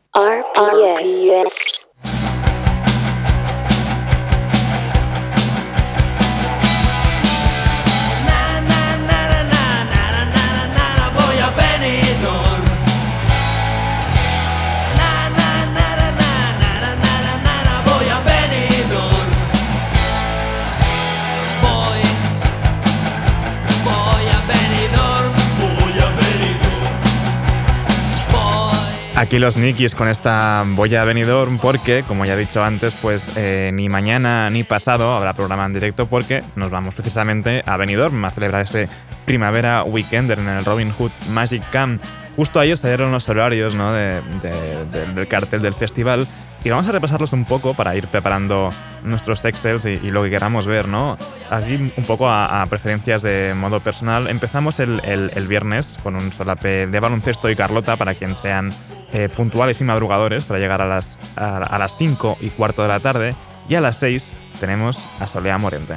Aquí 29.35 29.41
los 29.41 29.57
Nikis 29.57 29.95
con 29.95 30.07
esta 30.07 30.63
Voy 30.65 30.95
a 30.95 31.03
Benidorm 31.03 31.57
porque, 31.57 32.05
como 32.07 32.23
ya 32.23 32.35
he 32.35 32.37
dicho 32.37 32.63
antes, 32.63 32.93
pues 33.01 33.33
eh, 33.35 33.69
ni 33.73 33.89
mañana 33.89 34.49
ni 34.49 34.63
pasado 34.63 35.13
habrá 35.13 35.33
programa 35.33 35.65
en 35.65 35.73
directo 35.73 36.05
porque 36.07 36.41
nos 36.55 36.71
vamos 36.71 36.95
precisamente 36.95 37.61
a 37.65 37.75
Benidorm 37.75 38.23
a 38.23 38.29
celebrar 38.29 38.61
ese 38.61 38.87
Primavera 39.25 39.83
Weekender 39.83 40.39
en 40.39 40.47
el 40.47 40.63
Robin 40.63 40.89
Hood 40.89 41.11
Magic 41.31 41.61
Camp. 41.69 42.01
Justo 42.37 42.61
ayer 42.61 42.77
salieron 42.77 43.11
los 43.11 43.27
horarios 43.27 43.75
¿no? 43.75 43.91
de- 43.91 44.21
de- 44.41 44.85
de- 44.93 45.13
del 45.13 45.27
cartel 45.27 45.61
del 45.61 45.73
festival 45.73 46.25
y 46.65 46.69
vamos 46.71 46.87
a 46.87 46.91
repasarlos 46.91 47.31
un 47.31 47.45
poco 47.45 47.75
para 47.75 47.95
ir 47.95 48.07
preparando 48.07 48.69
nuestros 49.03 49.45
Excels 49.45 49.85
y, 49.85 49.89
y 49.91 50.09
lo 50.11 50.23
que 50.23 50.31
queramos 50.31 50.65
ver, 50.65 50.87
¿no? 50.87 51.15
Aquí 51.51 51.75
un 51.95 52.03
poco 52.05 52.27
a, 52.27 52.63
a 52.63 52.65
preferencias 52.65 53.21
de 53.21 53.53
modo 53.55 53.79
personal. 53.79 54.27
Empezamos 54.27 54.79
el, 54.79 54.99
el- 55.05 55.31
el 55.35 55.47
viernes 55.47 55.97
con 56.01 56.15
un 56.15 56.33
solape 56.33 56.87
de 56.87 56.99
baloncesto 56.99 57.49
y 57.51 57.55
Carlota 57.55 57.97
para 57.97 58.15
quien 58.15 58.35
sean 58.35 58.71
eh, 59.13 59.29
puntuales 59.29 59.79
y 59.79 59.83
madrugadores 59.83 60.43
para 60.45 60.59
llegar 60.59 60.81
a 60.81 60.87
las, 60.87 61.19
a, 61.35 61.57
a 61.57 61.77
las 61.77 61.95
5 61.97 62.37
y 62.41 62.49
cuarto 62.49 62.81
de 62.81 62.87
la 62.87 62.99
tarde. 62.99 63.35
Y 63.69 63.75
a 63.75 63.81
las 63.81 63.97
6 63.97 64.33
tenemos 64.59 64.97
a 65.19 65.27
Solea 65.27 65.59
Morente. 65.59 65.93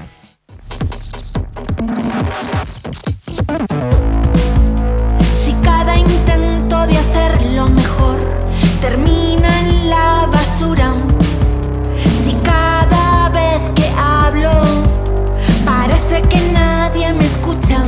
Si 5.45 5.53
cada 5.63 5.97
intento 5.97 6.87
de 6.87 6.97
hacerlo 6.99 7.69
mejor 7.69 8.19
termina 8.81 9.38
la 9.99 10.27
basura, 10.27 10.95
si 12.23 12.33
cada 12.51 13.29
vez 13.31 13.63
que 13.75 13.87
hablo 13.99 14.51
parece 15.65 16.23
que 16.31 16.41
nadie 16.53 17.13
me 17.13 17.25
escucha, 17.25 17.79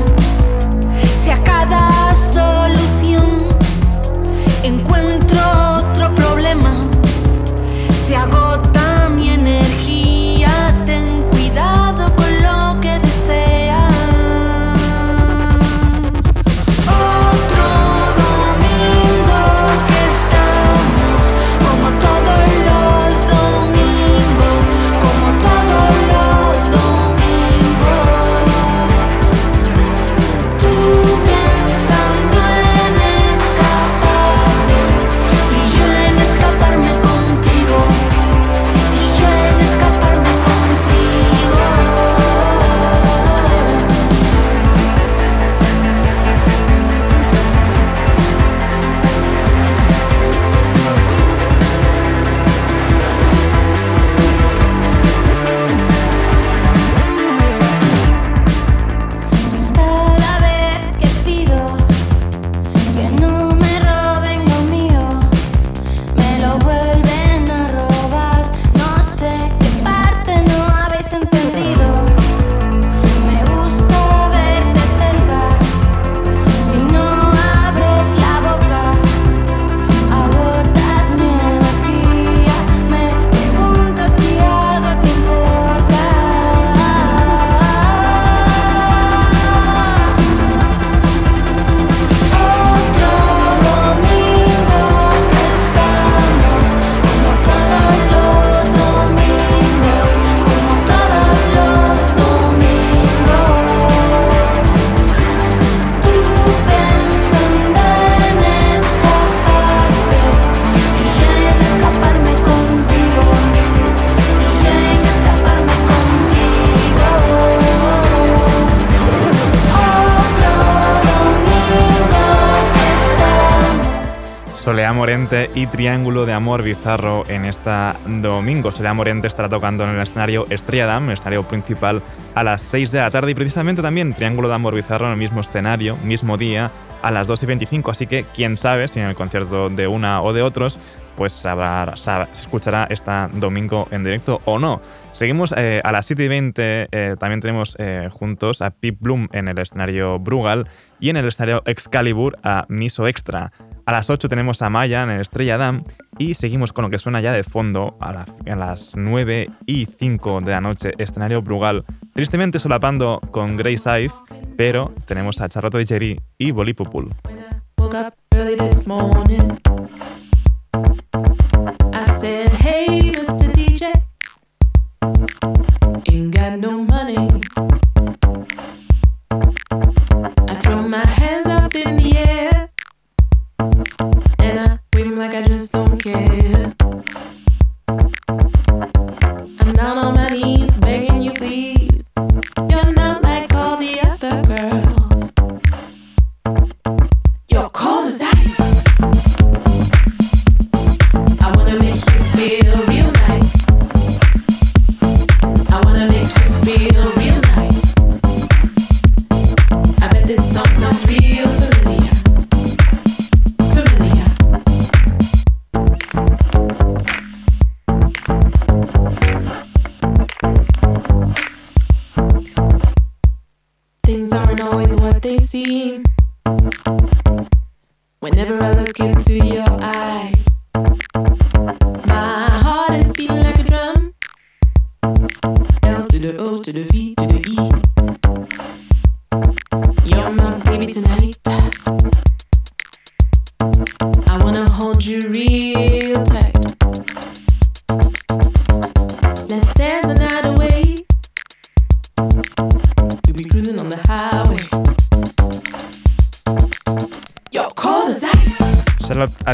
y 125.60 125.66
Triángulo 125.66 126.24
de 126.26 126.32
Amor 126.32 126.62
Bizarro 126.62 127.24
en 127.28 127.44
esta 127.44 127.94
domingo. 128.06 128.70
Solea 128.70 128.94
Morente 128.94 129.26
estará 129.26 129.48
tocando 129.48 129.84
en 129.84 129.90
el 129.90 130.00
escenario 130.00 130.46
Estrella 130.48 130.96
el 130.96 131.10
escenario 131.10 131.42
principal, 131.44 132.02
a 132.34 132.42
las 132.42 132.62
6 132.62 132.90
de 132.92 133.00
la 133.00 133.10
tarde 133.10 133.32
y 133.32 133.34
precisamente 133.34 133.82
también 133.82 134.14
Triángulo 134.14 134.48
de 134.48 134.54
Amor 134.54 134.74
Bizarro 134.74 135.06
en 135.06 135.12
el 135.12 135.18
mismo 135.18 135.40
escenario, 135.40 135.96
mismo 135.98 136.36
día, 136.38 136.70
a 137.02 137.10
las 137.10 137.26
2 137.26 137.42
y 137.42 137.46
25. 137.46 137.90
Así 137.90 138.06
que 138.06 138.24
quién 138.34 138.56
sabe 138.56 138.88
si 138.88 139.00
en 139.00 139.06
el 139.06 139.14
concierto 139.14 139.68
de 139.68 139.86
una 139.86 140.22
o 140.22 140.32
de 140.32 140.42
otros 140.42 140.78
pues 141.16 141.32
sabrá- 141.34 141.92
sab- 141.96 142.28
se 142.32 142.42
escuchará 142.42 142.86
esta 142.88 143.28
domingo 143.34 143.86
en 143.90 144.02
directo 144.04 144.40
o 144.46 144.58
no. 144.58 144.80
Seguimos 145.12 145.52
eh, 145.54 145.82
a 145.84 145.92
las 145.92 146.06
7 146.06 146.24
y 146.24 146.28
20, 146.28 146.88
eh, 146.90 147.16
también 147.18 147.40
tenemos 147.40 147.76
eh, 147.78 148.08
juntos 148.10 148.62
a 148.62 148.70
Pip 148.70 148.96
Bloom 149.00 149.28
en 149.32 149.48
el 149.48 149.58
escenario 149.58 150.18
Brugal 150.18 150.66
y 150.98 151.10
en 151.10 151.18
el 151.18 151.28
escenario 151.28 151.62
Excalibur 151.66 152.38
a 152.42 152.64
Miso 152.68 153.06
Extra. 153.06 153.52
A 153.90 153.92
las 153.92 154.08
8 154.08 154.28
tenemos 154.28 154.62
a 154.62 154.70
Maya 154.70 155.02
en 155.02 155.10
el 155.10 155.20
Estrella 155.20 155.58
Damm 155.58 155.82
y 156.16 156.34
seguimos 156.34 156.72
con 156.72 156.84
lo 156.84 156.90
que 156.90 156.98
suena 156.98 157.20
ya 157.20 157.32
de 157.32 157.42
fondo 157.42 157.96
a, 157.98 158.12
la- 158.12 158.26
a 158.52 158.54
las 158.54 158.94
9 158.94 159.50
y 159.66 159.88
5 159.98 160.38
de 160.42 160.52
la 160.52 160.60
noche, 160.60 160.92
escenario 160.98 161.42
Brugal. 161.42 161.84
Tristemente 162.14 162.60
solapando 162.60 163.20
con 163.32 163.56
Grey 163.56 163.76
Scythe, 163.76 164.14
pero 164.56 164.88
tenemos 165.08 165.40
a 165.40 165.48
Charlotte 165.48 165.78
Digeri 165.78 166.20
y 166.38 166.52
Bolipopul. 166.52 167.12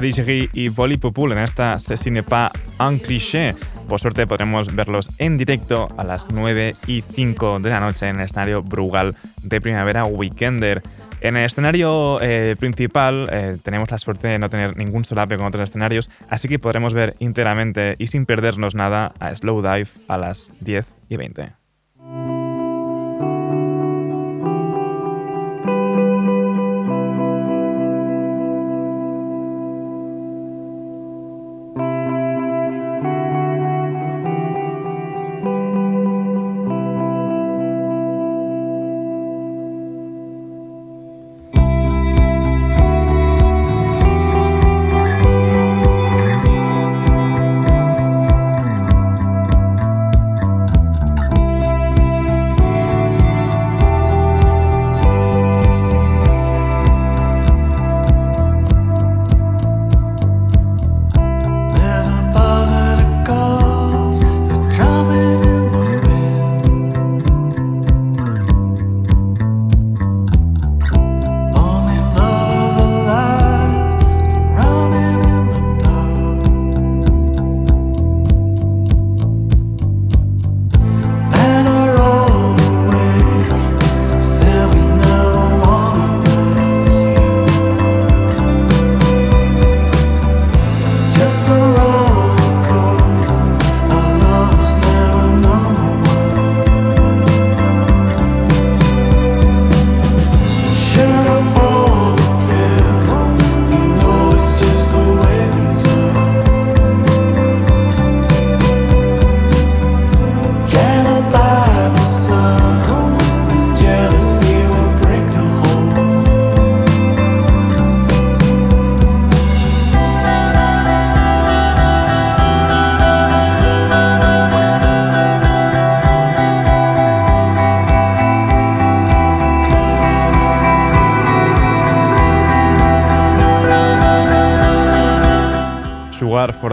Adigéry 0.06 0.50
y 0.52 0.70
Polly 0.70 0.98
Popul 0.98 1.32
en 1.32 1.38
esta 1.38 1.78
n'est 2.06 2.22
pas 2.22 2.52
un 2.78 2.98
cliché. 2.98 3.56
Por 3.88 3.98
suerte 3.98 4.24
podremos 4.24 4.72
verlos 4.72 5.10
en 5.18 5.36
directo 5.36 5.88
a 5.96 6.04
las 6.04 6.28
9 6.32 6.76
y 6.86 7.02
5 7.02 7.58
de 7.58 7.70
la 7.70 7.80
noche 7.80 8.06
en 8.06 8.16
el 8.16 8.22
escenario 8.22 8.62
Brugal 8.62 9.16
de 9.42 9.60
Primavera 9.60 10.04
Weekender. 10.04 10.80
En 11.22 11.36
el 11.36 11.44
escenario 11.44 12.20
eh, 12.20 12.54
principal 12.56 13.28
eh, 13.32 13.56
tenemos 13.64 13.90
la 13.90 13.98
suerte 13.98 14.28
de 14.28 14.38
no 14.38 14.48
tener 14.48 14.76
ningún 14.76 15.04
solape 15.04 15.36
con 15.36 15.46
otros 15.46 15.70
escenarios, 15.70 16.08
así 16.30 16.46
que 16.46 16.60
podremos 16.60 16.94
ver 16.94 17.16
íntegramente 17.18 17.96
y 17.98 18.06
sin 18.06 18.26
perdernos 18.26 18.76
nada 18.76 19.12
a 19.18 19.34
Slow 19.34 19.60
Dive 19.60 19.88
a 20.06 20.18
las 20.18 20.52
10 20.60 20.86
y 21.08 21.16
20. 21.16 21.65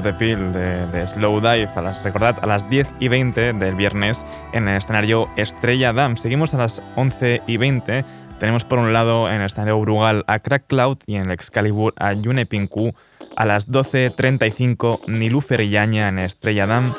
The 0.04 0.14
Pill 0.14 0.52
de, 0.52 0.86
de 0.88 1.08
Slow 1.08 1.40
Dive, 1.40 1.70
a 1.76 1.82
las, 1.82 2.04
recordad, 2.04 2.38
a 2.42 2.46
las 2.46 2.70
10 2.70 2.88
y 3.00 3.08
20 3.08 3.54
del 3.54 3.76
viernes 3.76 4.26
en 4.52 4.68
el 4.68 4.78
escenario 4.78 5.30
Estrella 5.38 5.94
Dam. 5.94 6.18
Seguimos 6.18 6.54
a 6.54 6.58
las 6.58 6.82
11 6.96 7.42
y 7.48 7.58
20. 7.58 8.06
Tenemos 8.40 8.66
por 8.66 8.80
un 8.80 8.92
lado 8.92 9.30
en 9.30 9.36
el 9.36 9.46
escenario 9.46 9.80
Brugal 9.80 10.26
a 10.28 10.40
Crack 10.40 10.68
Cloud 10.68 10.98
y 11.06 11.16
en 11.16 11.26
el 11.26 11.32
Excalibur 11.32 11.94
a 11.98 12.14
Yune 12.14 12.46
Pinku. 12.46 12.94
A 13.36 13.46
las 13.46 13.70
12.35 13.70 15.08
Nilufer 15.08 15.62
y 15.62 15.70
Yaña 15.70 16.10
en 16.10 16.20
Estrella 16.20 16.68
Dam. 16.68 16.94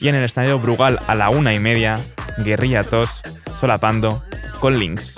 Y 0.00 0.08
en 0.08 0.16
el 0.16 0.24
escenario 0.24 0.58
Brugal 0.58 0.98
a 1.06 1.14
la 1.14 1.30
una 1.30 1.54
y 1.54 1.60
media 1.60 1.98
Guerrilla 2.38 2.82
Tos 2.82 3.22
solapando 3.58 4.22
con 4.60 4.78
Links. 4.78 5.16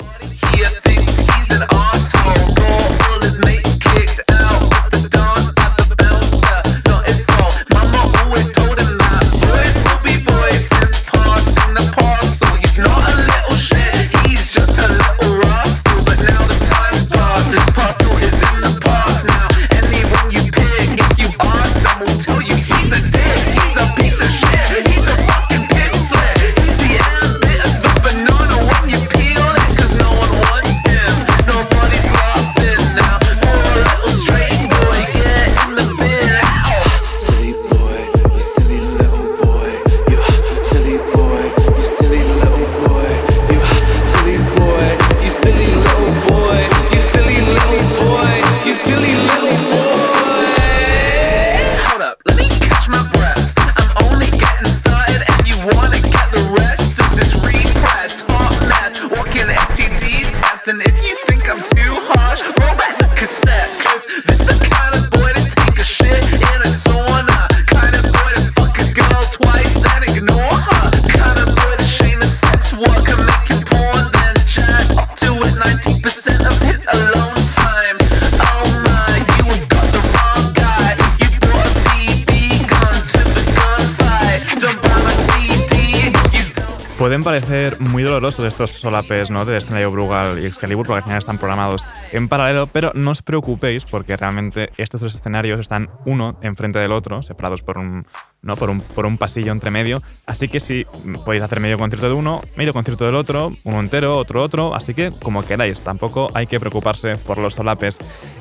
Pueden 87.21 87.43
parecer 87.43 87.81
muy 87.81 88.03
dolorosos 88.03 88.47
estos 88.47 88.71
solapes 88.71 89.31
¿no? 89.31 89.45
de 89.45 89.59
escenario 89.59 89.91
Brugal 89.91 90.43
y 90.43 90.47
Excalibur, 90.47 90.87
porque 90.87 91.01
al 91.01 91.03
final 91.03 91.18
están 91.18 91.37
programados 91.37 91.85
en 92.12 92.29
paralelo, 92.29 92.66
pero 92.66 92.93
no 92.95 93.11
os 93.11 93.21
preocupéis 93.21 93.85
porque 93.85 94.16
realmente 94.16 94.71
estos 94.79 95.03
dos 95.03 95.14
escenarios 95.14 95.61
están 95.61 95.91
uno 96.07 96.39
enfrente 96.41 96.79
del 96.79 96.93
otro, 96.93 97.21
separados 97.21 97.61
por 97.61 97.77
un, 97.77 98.07
¿no? 98.41 98.57
por 98.57 98.71
un, 98.71 98.81
por 98.81 99.05
un 99.05 99.18
pasillo 99.18 99.53
entre 99.53 99.71
medio. 99.71 100.03
Así 100.27 100.49
que 100.49 100.61
sí, 100.61 100.87
podéis 101.27 101.43
hacer 101.43 101.61
medio 101.61 101.77
concierto 101.77 102.09
de 102.09 102.14
uno, 102.14 102.41
medio 102.57 102.73
concierto 102.73 103.05
del 103.05 103.16
otro, 103.16 103.53
uno 103.64 103.81
entero, 103.81 104.16
otro 104.16 104.43
otro, 104.43 104.75
así 104.75 104.95
que 104.95 105.11
como 105.11 105.45
queráis, 105.45 105.79
tampoco 105.81 106.31
hay 106.33 106.47
que 106.47 106.59
preocuparse 106.59 107.18
por 107.18 107.37
los 107.37 107.53
solapes. 107.53 107.99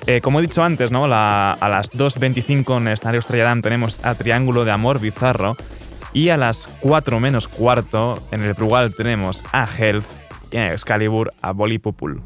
Eh, 0.08 0.22
como 0.22 0.40
he 0.40 0.44
dicho 0.44 0.64
antes, 0.64 0.90
¿no? 0.90 1.04
A 1.04 1.58
las 1.60 1.92
2.25 1.92 2.78
en 2.78 2.88
el 2.88 2.94
escenario 2.94 3.22
tenemos 3.62 4.00
a 4.04 4.16
Triángulo 4.16 4.64
de 4.64 4.72
Amor 4.72 5.02
Bizarro. 5.02 5.58
Y 6.14 6.30
a 6.30 6.38
las 6.38 6.68
4 6.82 7.20
menos 7.20 7.48
cuarto, 7.48 8.18
en 8.32 8.42
el 8.42 8.54
Brugal 8.54 8.94
tenemos 8.96 9.44
a 9.52 9.68
Health 9.68 10.06
y 10.52 10.58
en 10.58 10.72
Excalibur 10.72 11.34
a 11.42 11.52
Bolipopul. 11.52 12.22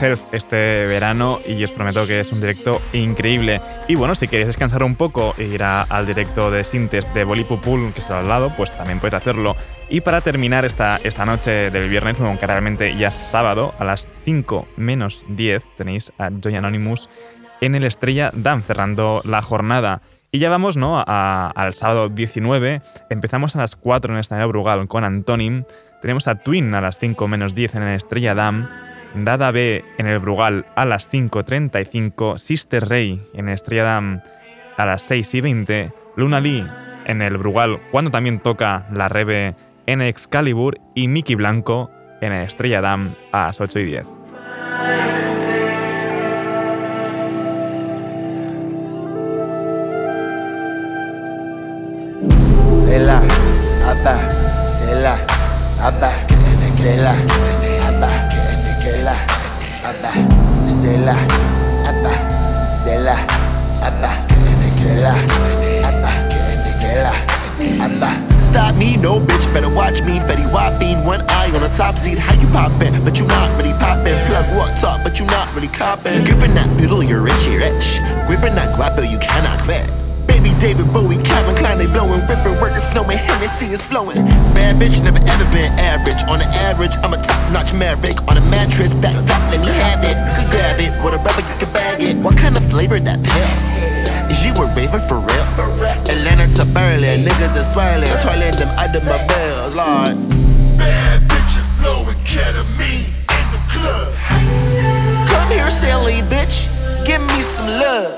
Health 0.00 0.20
este 0.32 0.86
verano 0.86 1.40
y 1.46 1.62
os 1.64 1.70
prometo 1.72 2.06
que 2.06 2.20
es 2.20 2.32
un 2.32 2.40
directo 2.40 2.80
increíble. 2.92 3.60
Y 3.88 3.94
bueno, 3.94 4.14
si 4.14 4.28
queréis 4.28 4.48
descansar 4.48 4.82
un 4.82 4.96
poco 4.96 5.34
e 5.38 5.44
ir 5.44 5.62
a- 5.62 5.82
al 5.82 6.06
directo 6.06 6.50
de 6.50 6.64
Sintes 6.64 7.12
de 7.14 7.24
Bolipopul, 7.24 7.92
que 7.94 8.00
está 8.00 8.20
al 8.20 8.28
lado, 8.28 8.52
pues 8.56 8.76
también 8.76 8.98
podéis 8.98 9.14
hacerlo. 9.14 9.56
Y 9.88 10.00
para 10.00 10.20
terminar 10.20 10.64
esta, 10.64 10.98
esta 11.04 11.24
noche 11.24 11.70
del 11.70 11.88
viernes, 11.88 12.16
aunque 12.20 12.46
realmente 12.46 12.96
ya 12.96 13.08
es 13.08 13.14
sábado, 13.14 13.74
a 13.78 13.84
las 13.84 14.08
5 14.24 14.66
menos 14.76 15.24
10 15.28 15.62
tenéis 15.76 16.12
a 16.18 16.30
Joy 16.30 16.56
Anonymous 16.56 17.08
en 17.60 17.74
el 17.74 17.84
Estrella 17.84 18.30
Dan 18.34 18.62
cerrando 18.62 19.22
la 19.24 19.42
jornada. 19.42 20.02
Y 20.32 20.40
ya 20.40 20.50
vamos 20.50 20.76
¿no? 20.76 21.02
a- 21.06 21.50
al 21.54 21.72
sábado 21.72 22.08
19. 22.08 22.82
Empezamos 23.10 23.56
a 23.56 23.60
las 23.60 23.76
4 23.76 24.10
en 24.12 24.16
el 24.16 24.20
escenario 24.20 24.48
Brugal 24.48 24.86
con 24.88 25.04
Antonim. 25.04 25.64
Tenemos 26.02 26.28
a 26.28 26.34
Twin 26.34 26.74
a 26.74 26.80
las 26.82 26.98
5 26.98 27.26
menos 27.28 27.54
10 27.54 27.74
en 27.76 27.82
el 27.84 27.94
Estrella 27.96 28.34
Dam. 28.34 28.68
Dada 29.24 29.50
B 29.50 29.84
en 29.98 30.06
el 30.06 30.18
Brugal 30.18 30.66
a 30.74 30.84
las 30.84 31.10
5.35. 31.10 32.38
Sister 32.38 32.88
Rey 32.88 33.22
en 33.34 33.48
el 33.48 33.54
Estrella 33.54 33.84
Dam 33.84 34.20
a 34.76 34.86
las 34.86 35.02
6 35.02 35.34
y 35.34 35.40
20. 35.40 35.92
Luna 36.16 36.40
Lee 36.40 36.66
en 37.06 37.22
el 37.22 37.36
Brugal 37.38 37.80
cuando 37.90 38.10
también 38.10 38.40
toca 38.40 38.86
la 38.92 39.08
Rebe 39.08 39.54
en 39.86 40.02
Excalibur. 40.02 40.78
Y 40.94 41.08
Mickey 41.08 41.34
Blanco 41.34 41.90
en 42.20 42.32
el 42.32 42.46
Estrella 42.46 42.80
Dam 42.80 43.14
a 43.32 43.46
las 43.46 43.60
8 43.60 43.78
y 43.80 43.84
10. 43.84 44.06
C'est 52.84 52.98
là, 52.98 53.20
Abba, 53.84 54.18
c'est 54.78 55.02
là, 55.02 55.16
Abba, 55.80 56.10
c'est 56.76 57.55
Abba, 59.86 60.10
là, 61.06 61.14
Abba, 61.86 62.10
là, 62.90 63.16
Abba, 63.86 64.10
là, 64.98 65.14
Abba, 65.86 66.10
là, 66.82 67.12
Abba. 67.80 68.10
Stop 68.40 68.74
me, 68.74 68.96
no 68.96 69.20
bitch, 69.20 69.46
better 69.54 69.70
watch 69.70 70.02
me. 70.02 70.18
Fetty 70.26 70.42
Wapin, 70.50 71.06
one 71.06 71.22
eye 71.28 71.52
on 71.54 71.62
the 71.62 71.68
top 71.68 71.94
seat. 71.94 72.18
How 72.18 72.34
you 72.34 72.48
poppin', 72.48 73.04
but 73.04 73.16
you 73.16 73.26
not 73.28 73.56
really 73.56 73.74
poppin'. 73.74 74.18
Plug 74.26 74.56
what's 74.56 74.82
up, 74.82 75.04
but 75.04 75.20
you 75.20 75.26
not 75.26 75.54
really 75.54 75.68
coppin'. 75.68 76.24
Grippin' 76.24 76.54
that 76.54 76.66
piddle, 76.80 77.06
you're 77.08 77.22
richy 77.22 77.56
rich. 77.56 78.00
Grippin' 78.26 78.56
that 78.56 78.74
guapo, 78.74 79.02
you 79.02 79.18
cannot 79.18 79.56
quit. 79.60 79.86
Baby 80.26 80.50
David 80.58 80.92
Bowie, 80.92 81.22
Calvin 81.22 81.54
Klein, 81.54 81.78
they 81.78 81.86
blowin'. 81.86 82.26
Rippin', 82.26 82.58
workin', 82.60 82.80
snowin', 82.80 83.18
Hennessy 83.18 83.66
is 83.66 83.84
flowin'. 83.84 84.26
Bad 84.58 84.82
bitch, 84.82 84.98
never 85.04 85.22
ever 85.22 85.46
been 85.54 85.70
average. 85.78 86.22
On 86.26 86.40
the 86.40 86.48
average, 86.66 86.96
I'm 87.04 87.14
a 87.14 87.22
top 87.22 87.52
notch 87.52 87.72
maverick. 87.72 88.18
On 88.26 88.36
a 88.36 88.40
mattress, 88.50 88.92
back 88.94 89.14
swirling, 97.76 98.08
twirling 98.22 98.56
them 98.56 98.70
automobiles, 98.78 99.74
Lord. 99.74 100.16
Bad 100.78 101.20
bitches 101.28 101.68
blowing 101.78 102.16
ketamine 102.24 103.04
in 103.04 103.46
the 103.52 103.60
club. 103.68 104.14
Come 105.28 105.50
here, 105.50 105.70
silly 105.70 106.22
bitch, 106.22 106.72
give 107.04 107.20
me 107.20 107.42
some 107.42 107.66
love. 107.66 108.16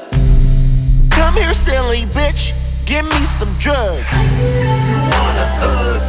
Come 1.11 1.34
here, 1.34 1.52
silly 1.54 2.02
bitch, 2.14 2.54
give 2.86 3.04
me 3.04 3.24
some 3.24 3.52
drugs. 3.59 4.06
You 4.38 5.02
wanna 5.11 5.46
hug? 5.59 6.07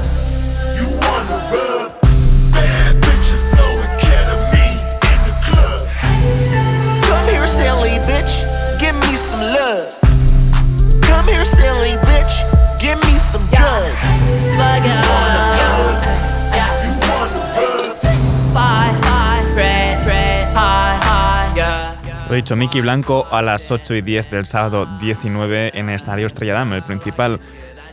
Dicho, 22.41 22.55
Mickey 22.55 22.81
Blanco 22.81 23.25
a 23.31 23.41
las 23.41 23.69
8 23.71 23.95
y 23.95 24.01
10 24.01 24.31
del 24.31 24.45
sábado 24.45 24.87
19 25.01 25.77
en 25.77 25.89
el 25.89 25.95
escenario 25.95 26.27
Estrella 26.27 26.53
Damm, 26.53 26.73
el 26.73 26.83
principal. 26.83 27.39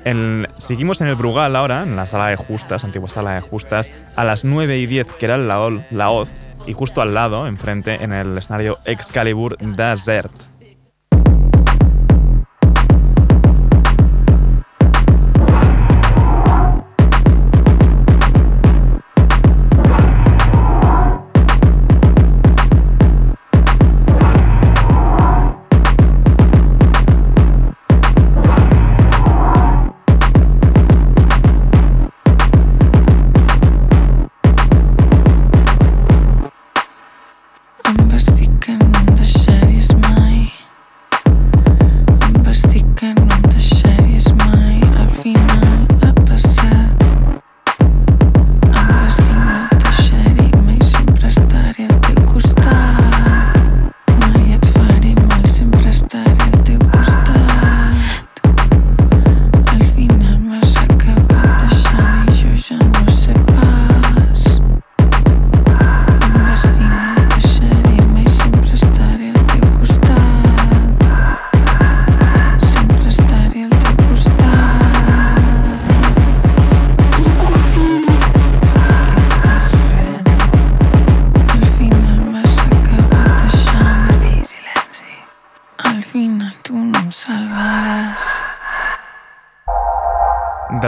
El- 0.04 0.48
seguimos 0.58 1.00
en 1.00 1.08
el 1.08 1.14
Brugal 1.16 1.56
ahora, 1.56 1.82
en 1.82 1.96
la 1.96 2.06
sala 2.06 2.28
de 2.28 2.36
justas, 2.36 2.84
antigua 2.84 3.08
sala 3.08 3.32
de 3.34 3.40
justas, 3.40 3.90
a 4.14 4.24
las 4.24 4.44
9 4.44 4.78
y 4.78 4.86
10, 4.86 5.06
que 5.18 5.26
era 5.26 5.36
Laol- 5.36 5.84
la 5.90 6.10
Oz, 6.10 6.28
y 6.66 6.72
justo 6.72 7.00
al 7.02 7.14
lado, 7.14 7.46
enfrente, 7.46 8.02
en 8.02 8.12
el 8.12 8.36
escenario 8.38 8.78
Excalibur 8.84 9.56
Desert. 9.58 10.30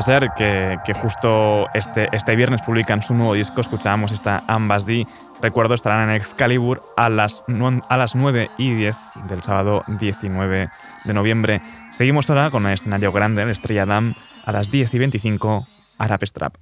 Que, 0.08 0.94
justo 0.94 1.66
este, 1.74 2.08
este 2.12 2.34
viernes 2.34 2.62
publican 2.62 3.02
su 3.02 3.12
nuevo 3.12 3.34
disco, 3.34 3.60
escuchábamos 3.60 4.10
esta 4.10 4.42
Ambas 4.46 4.86
D. 4.86 5.06
Recuerdo, 5.42 5.74
estarán 5.74 6.08
en 6.08 6.16
Excalibur 6.16 6.80
a 6.96 7.10
las, 7.10 7.44
a 7.88 7.96
las 7.98 8.14
9 8.14 8.50
y 8.56 8.72
10 8.72 8.96
del 9.28 9.42
sábado 9.42 9.82
19 10.00 10.70
de 11.04 11.12
noviembre. 11.12 11.60
Seguimos 11.90 12.30
ahora 12.30 12.48
con 12.50 12.66
el 12.66 12.72
escenario 12.72 13.12
grande, 13.12 13.42
el 13.42 13.50
Estrella 13.50 13.84
Dam, 13.84 14.14
a 14.46 14.52
las 14.52 14.70
10 14.70 14.94
y 14.94 14.98
25, 14.98 15.66
Arap 15.98 16.24
Strap. 16.24 16.54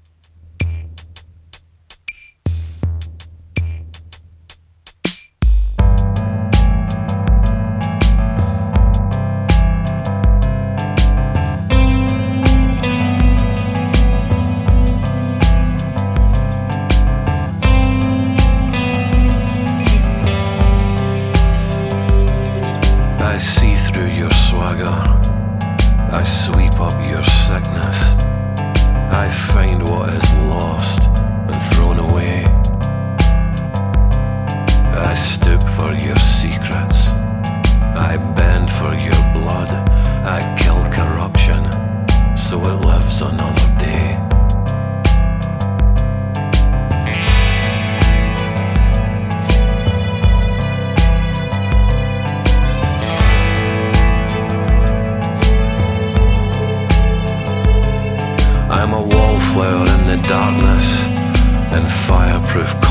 обрывку. 62.57 62.86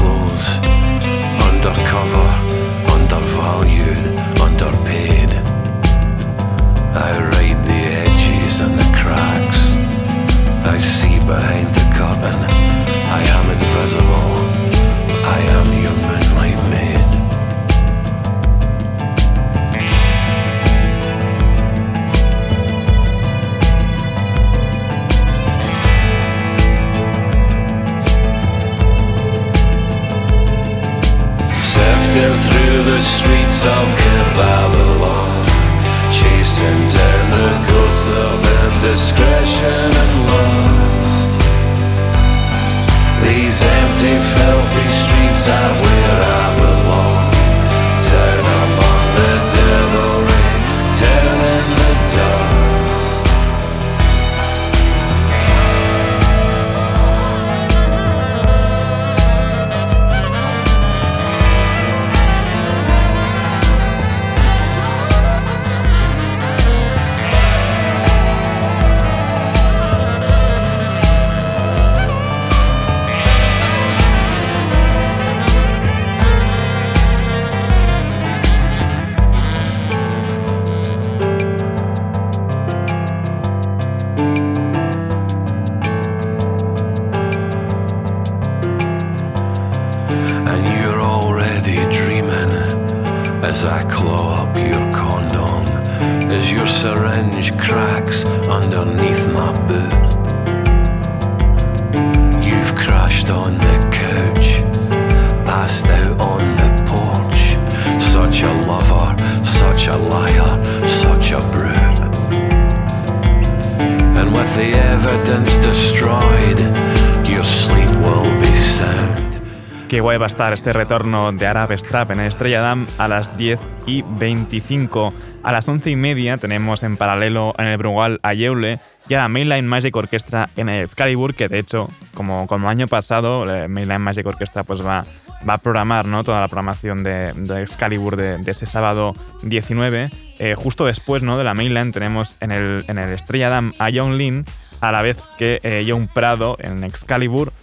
Qué 119.95 120.01
guay 120.01 120.17
va 120.17 120.25
a 120.25 120.27
estar 120.27 120.51
este 120.51 120.73
retorno 120.73 121.31
de 121.31 121.47
Arab 121.47 121.71
Strap 121.71 122.11
en 122.11 122.19
Estrella 122.19 122.59
Dam 122.59 122.85
a 122.97 123.07
las 123.07 123.37
10 123.37 123.57
y 123.87 124.03
25. 124.19 125.13
A 125.41 125.53
las 125.53 125.69
11 125.69 125.89
y 125.89 125.95
media 125.95 126.35
tenemos 126.35 126.83
en 126.83 126.97
paralelo 126.97 127.55
en 127.57 127.67
el 127.67 127.77
Brugal 127.77 128.19
a 128.21 128.33
Yeule 128.33 128.81
y 129.07 129.13
a 129.13 129.19
la 129.19 129.29
Mainline 129.29 129.65
Magic 129.65 129.95
Orchestra 129.95 130.49
en 130.57 130.67
el 130.67 130.83
Excalibur, 130.83 131.33
que 131.33 131.47
de 131.47 131.59
hecho, 131.59 131.89
como, 132.13 132.45
como 132.45 132.67
año 132.67 132.89
pasado, 132.89 133.45
la 133.45 133.69
Mainline 133.69 134.01
Magic 134.01 134.27
Orchestra 134.27 134.65
pues 134.65 134.85
va, 134.85 135.05
va 135.47 135.53
a 135.53 135.57
programar 135.59 136.05
¿no? 136.07 136.25
toda 136.25 136.41
la 136.41 136.49
programación 136.49 137.01
de, 137.01 137.31
de 137.31 137.61
Excalibur 137.61 138.17
de, 138.17 138.37
de 138.37 138.51
ese 138.51 138.65
sábado 138.65 139.13
19. 139.43 140.09
Eh, 140.39 140.55
justo 140.55 140.85
después 140.87 141.23
¿no? 141.23 141.37
de 141.37 141.45
la 141.45 141.53
Mainline 141.53 141.93
tenemos 141.93 142.35
en 142.41 142.51
el, 142.51 142.83
en 142.89 142.97
el 142.97 143.13
Estrella 143.13 143.47
Dam 143.47 143.71
a 143.79 143.89
Young 143.89 144.15
Lin, 144.15 144.43
a 144.81 144.91
la 144.91 145.01
vez 145.01 145.19
que 145.37 145.61
eh, 145.63 145.85
Young 145.85 146.09
Prado 146.13 146.57
en 146.59 146.83
Excalibur. 146.83 147.53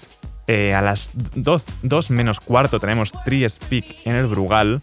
Eh, 0.55 0.75
a 0.75 0.83
las 0.83 1.13
2 1.15 2.11
menos 2.11 2.39
cuarto 2.39 2.79
tenemos 2.79 3.11
Tree 3.25 3.49
Speak 3.49 3.87
en 4.05 4.17
el 4.17 4.27
Brugal. 4.27 4.83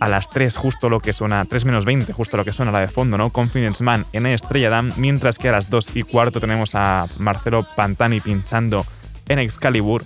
A 0.00 0.08
las 0.08 0.30
3 0.30 0.56
justo 0.56 0.88
lo 0.88 1.00
que 1.00 1.12
suena, 1.12 1.44
3 1.44 1.66
menos 1.66 1.84
20 1.84 2.10
justo 2.14 2.38
lo 2.38 2.44
que 2.46 2.54
suena 2.54 2.72
la 2.72 2.80
de 2.80 2.88
fondo, 2.88 3.18
¿no? 3.18 3.28
Confidence 3.28 3.84
Man 3.84 4.06
en 4.14 4.24
Estrella 4.24 4.70
Damm, 4.70 4.94
mientras 4.96 5.36
que 5.36 5.50
a 5.50 5.52
las 5.52 5.68
2 5.68 5.94
y 5.96 6.04
cuarto 6.04 6.40
tenemos 6.40 6.74
a 6.74 7.06
Marcelo 7.18 7.66
Pantani 7.76 8.20
pinchando 8.20 8.86
en 9.28 9.40
Excalibur. 9.40 10.02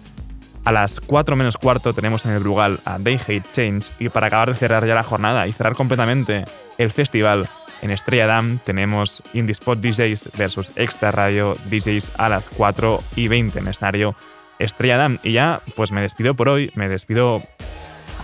A 0.64 0.72
las 0.72 0.98
4 0.98 1.36
menos 1.36 1.58
cuarto 1.58 1.94
tenemos 1.94 2.26
en 2.26 2.32
el 2.32 2.40
Brugal 2.40 2.80
a 2.84 2.98
They 2.98 3.20
Hate 3.24 3.52
Change 3.52 3.92
y 4.00 4.08
para 4.08 4.26
acabar 4.26 4.48
de 4.48 4.58
cerrar 4.58 4.84
ya 4.84 4.96
la 4.96 5.04
jornada 5.04 5.46
y 5.46 5.52
cerrar 5.52 5.76
completamente 5.76 6.42
el 6.76 6.90
festival 6.90 7.48
en 7.82 7.92
Estrella 7.92 8.26
Damm 8.26 8.58
tenemos 8.58 9.22
Indie 9.32 9.52
Spot 9.52 9.78
DJs 9.78 10.30
versus 10.36 10.72
Extra 10.74 11.12
Radio 11.12 11.54
DJs 11.70 12.14
a 12.18 12.28
las 12.28 12.48
4 12.48 13.00
y 13.14 13.28
20 13.28 13.60
en 13.60 13.68
escenario 13.68 14.16
Estrella 14.58 14.96
Damm. 14.96 15.18
Y 15.22 15.32
ya 15.32 15.62
pues 15.76 15.92
me 15.92 16.00
despido 16.00 16.34
por 16.34 16.48
hoy, 16.48 16.70
me 16.74 16.88
despido 16.88 17.42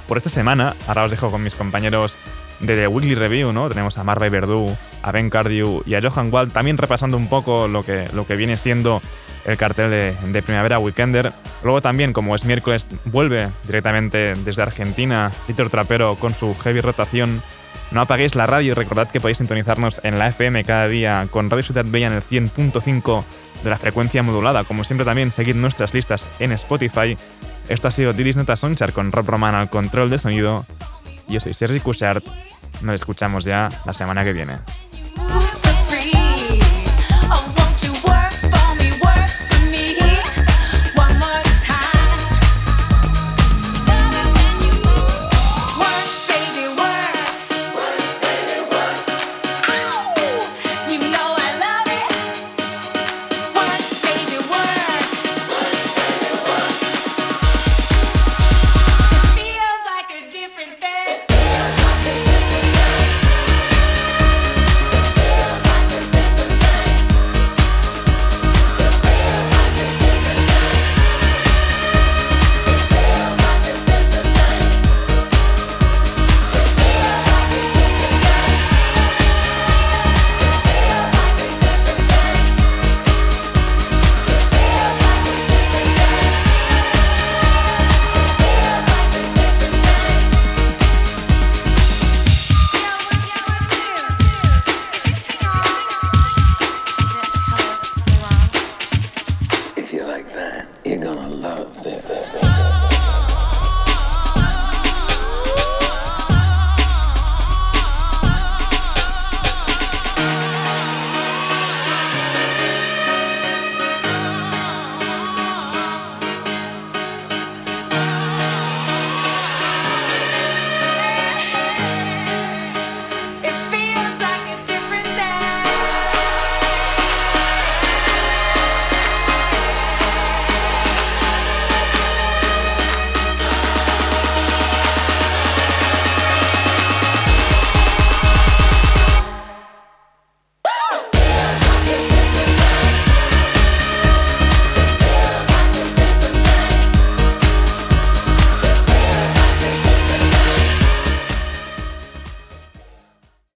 por 0.06 0.18
esta 0.18 0.30
semana. 0.30 0.74
Ahora 0.86 1.04
os 1.04 1.10
dejo 1.10 1.30
con 1.30 1.42
mis 1.42 1.54
compañeros 1.54 2.16
de 2.60 2.76
The 2.76 2.88
Weekly 2.88 3.14
Review, 3.14 3.52
¿no? 3.52 3.68
Tenemos 3.68 3.98
a 3.98 4.04
Marva 4.04 4.28
Verdú, 4.28 4.76
a 5.02 5.12
Ben 5.12 5.30
Cardew 5.30 5.82
y 5.86 5.94
a 5.94 6.02
Johan 6.02 6.32
Wald, 6.32 6.52
también 6.52 6.78
repasando 6.78 7.16
un 7.16 7.28
poco 7.28 7.68
lo 7.68 7.82
que, 7.82 8.08
lo 8.12 8.26
que 8.26 8.36
viene 8.36 8.56
siendo 8.56 9.02
el 9.44 9.56
cartel 9.56 9.90
de, 9.90 10.16
de 10.32 10.42
Primavera 10.42 10.78
Weekender. 10.78 11.32
Luego 11.62 11.82
también, 11.82 12.12
como 12.12 12.34
es 12.34 12.44
miércoles, 12.44 12.88
vuelve 13.04 13.48
directamente 13.66 14.34
desde 14.36 14.62
Argentina 14.62 15.32
Víctor 15.46 15.70
Trapero 15.70 16.16
con 16.16 16.34
su 16.34 16.54
heavy 16.54 16.80
rotación. 16.80 17.42
No 17.90 18.00
apaguéis 18.00 18.34
la 18.34 18.46
radio 18.46 18.72
y 18.72 18.74
recordad 18.74 19.10
que 19.10 19.20
podéis 19.20 19.38
sintonizarnos 19.38 20.00
en 20.04 20.18
la 20.18 20.28
FM 20.28 20.64
cada 20.64 20.88
día 20.88 21.28
con 21.30 21.50
Radio 21.50 21.62
Ciudad 21.62 21.84
Bella 21.86 22.06
en 22.06 22.14
el 22.14 22.22
100.5 22.22 23.24
de 23.64 23.70
la 23.70 23.78
frecuencia 23.78 24.22
modulada. 24.22 24.64
Como 24.64 24.84
siempre 24.84 25.04
también 25.04 25.32
seguid 25.32 25.56
nuestras 25.56 25.94
listas 25.94 26.28
en 26.38 26.52
Spotify. 26.52 27.16
Esto 27.68 27.88
ha 27.88 27.90
sido 27.90 28.12
Diris 28.12 28.36
Nota 28.36 28.56
Sonchar 28.56 28.92
con 28.92 29.10
Rob 29.10 29.26
Roman 29.26 29.54
al 29.54 29.70
control 29.70 30.10
de 30.10 30.18
sonido. 30.18 30.64
Yo 31.28 31.40
soy 31.40 31.54
Sergi 31.54 31.80
Cushart. 31.80 32.24
Nos 32.82 32.94
escuchamos 32.96 33.44
ya 33.44 33.70
la 33.86 33.94
semana 33.94 34.22
que 34.22 34.32
viene. 34.32 34.58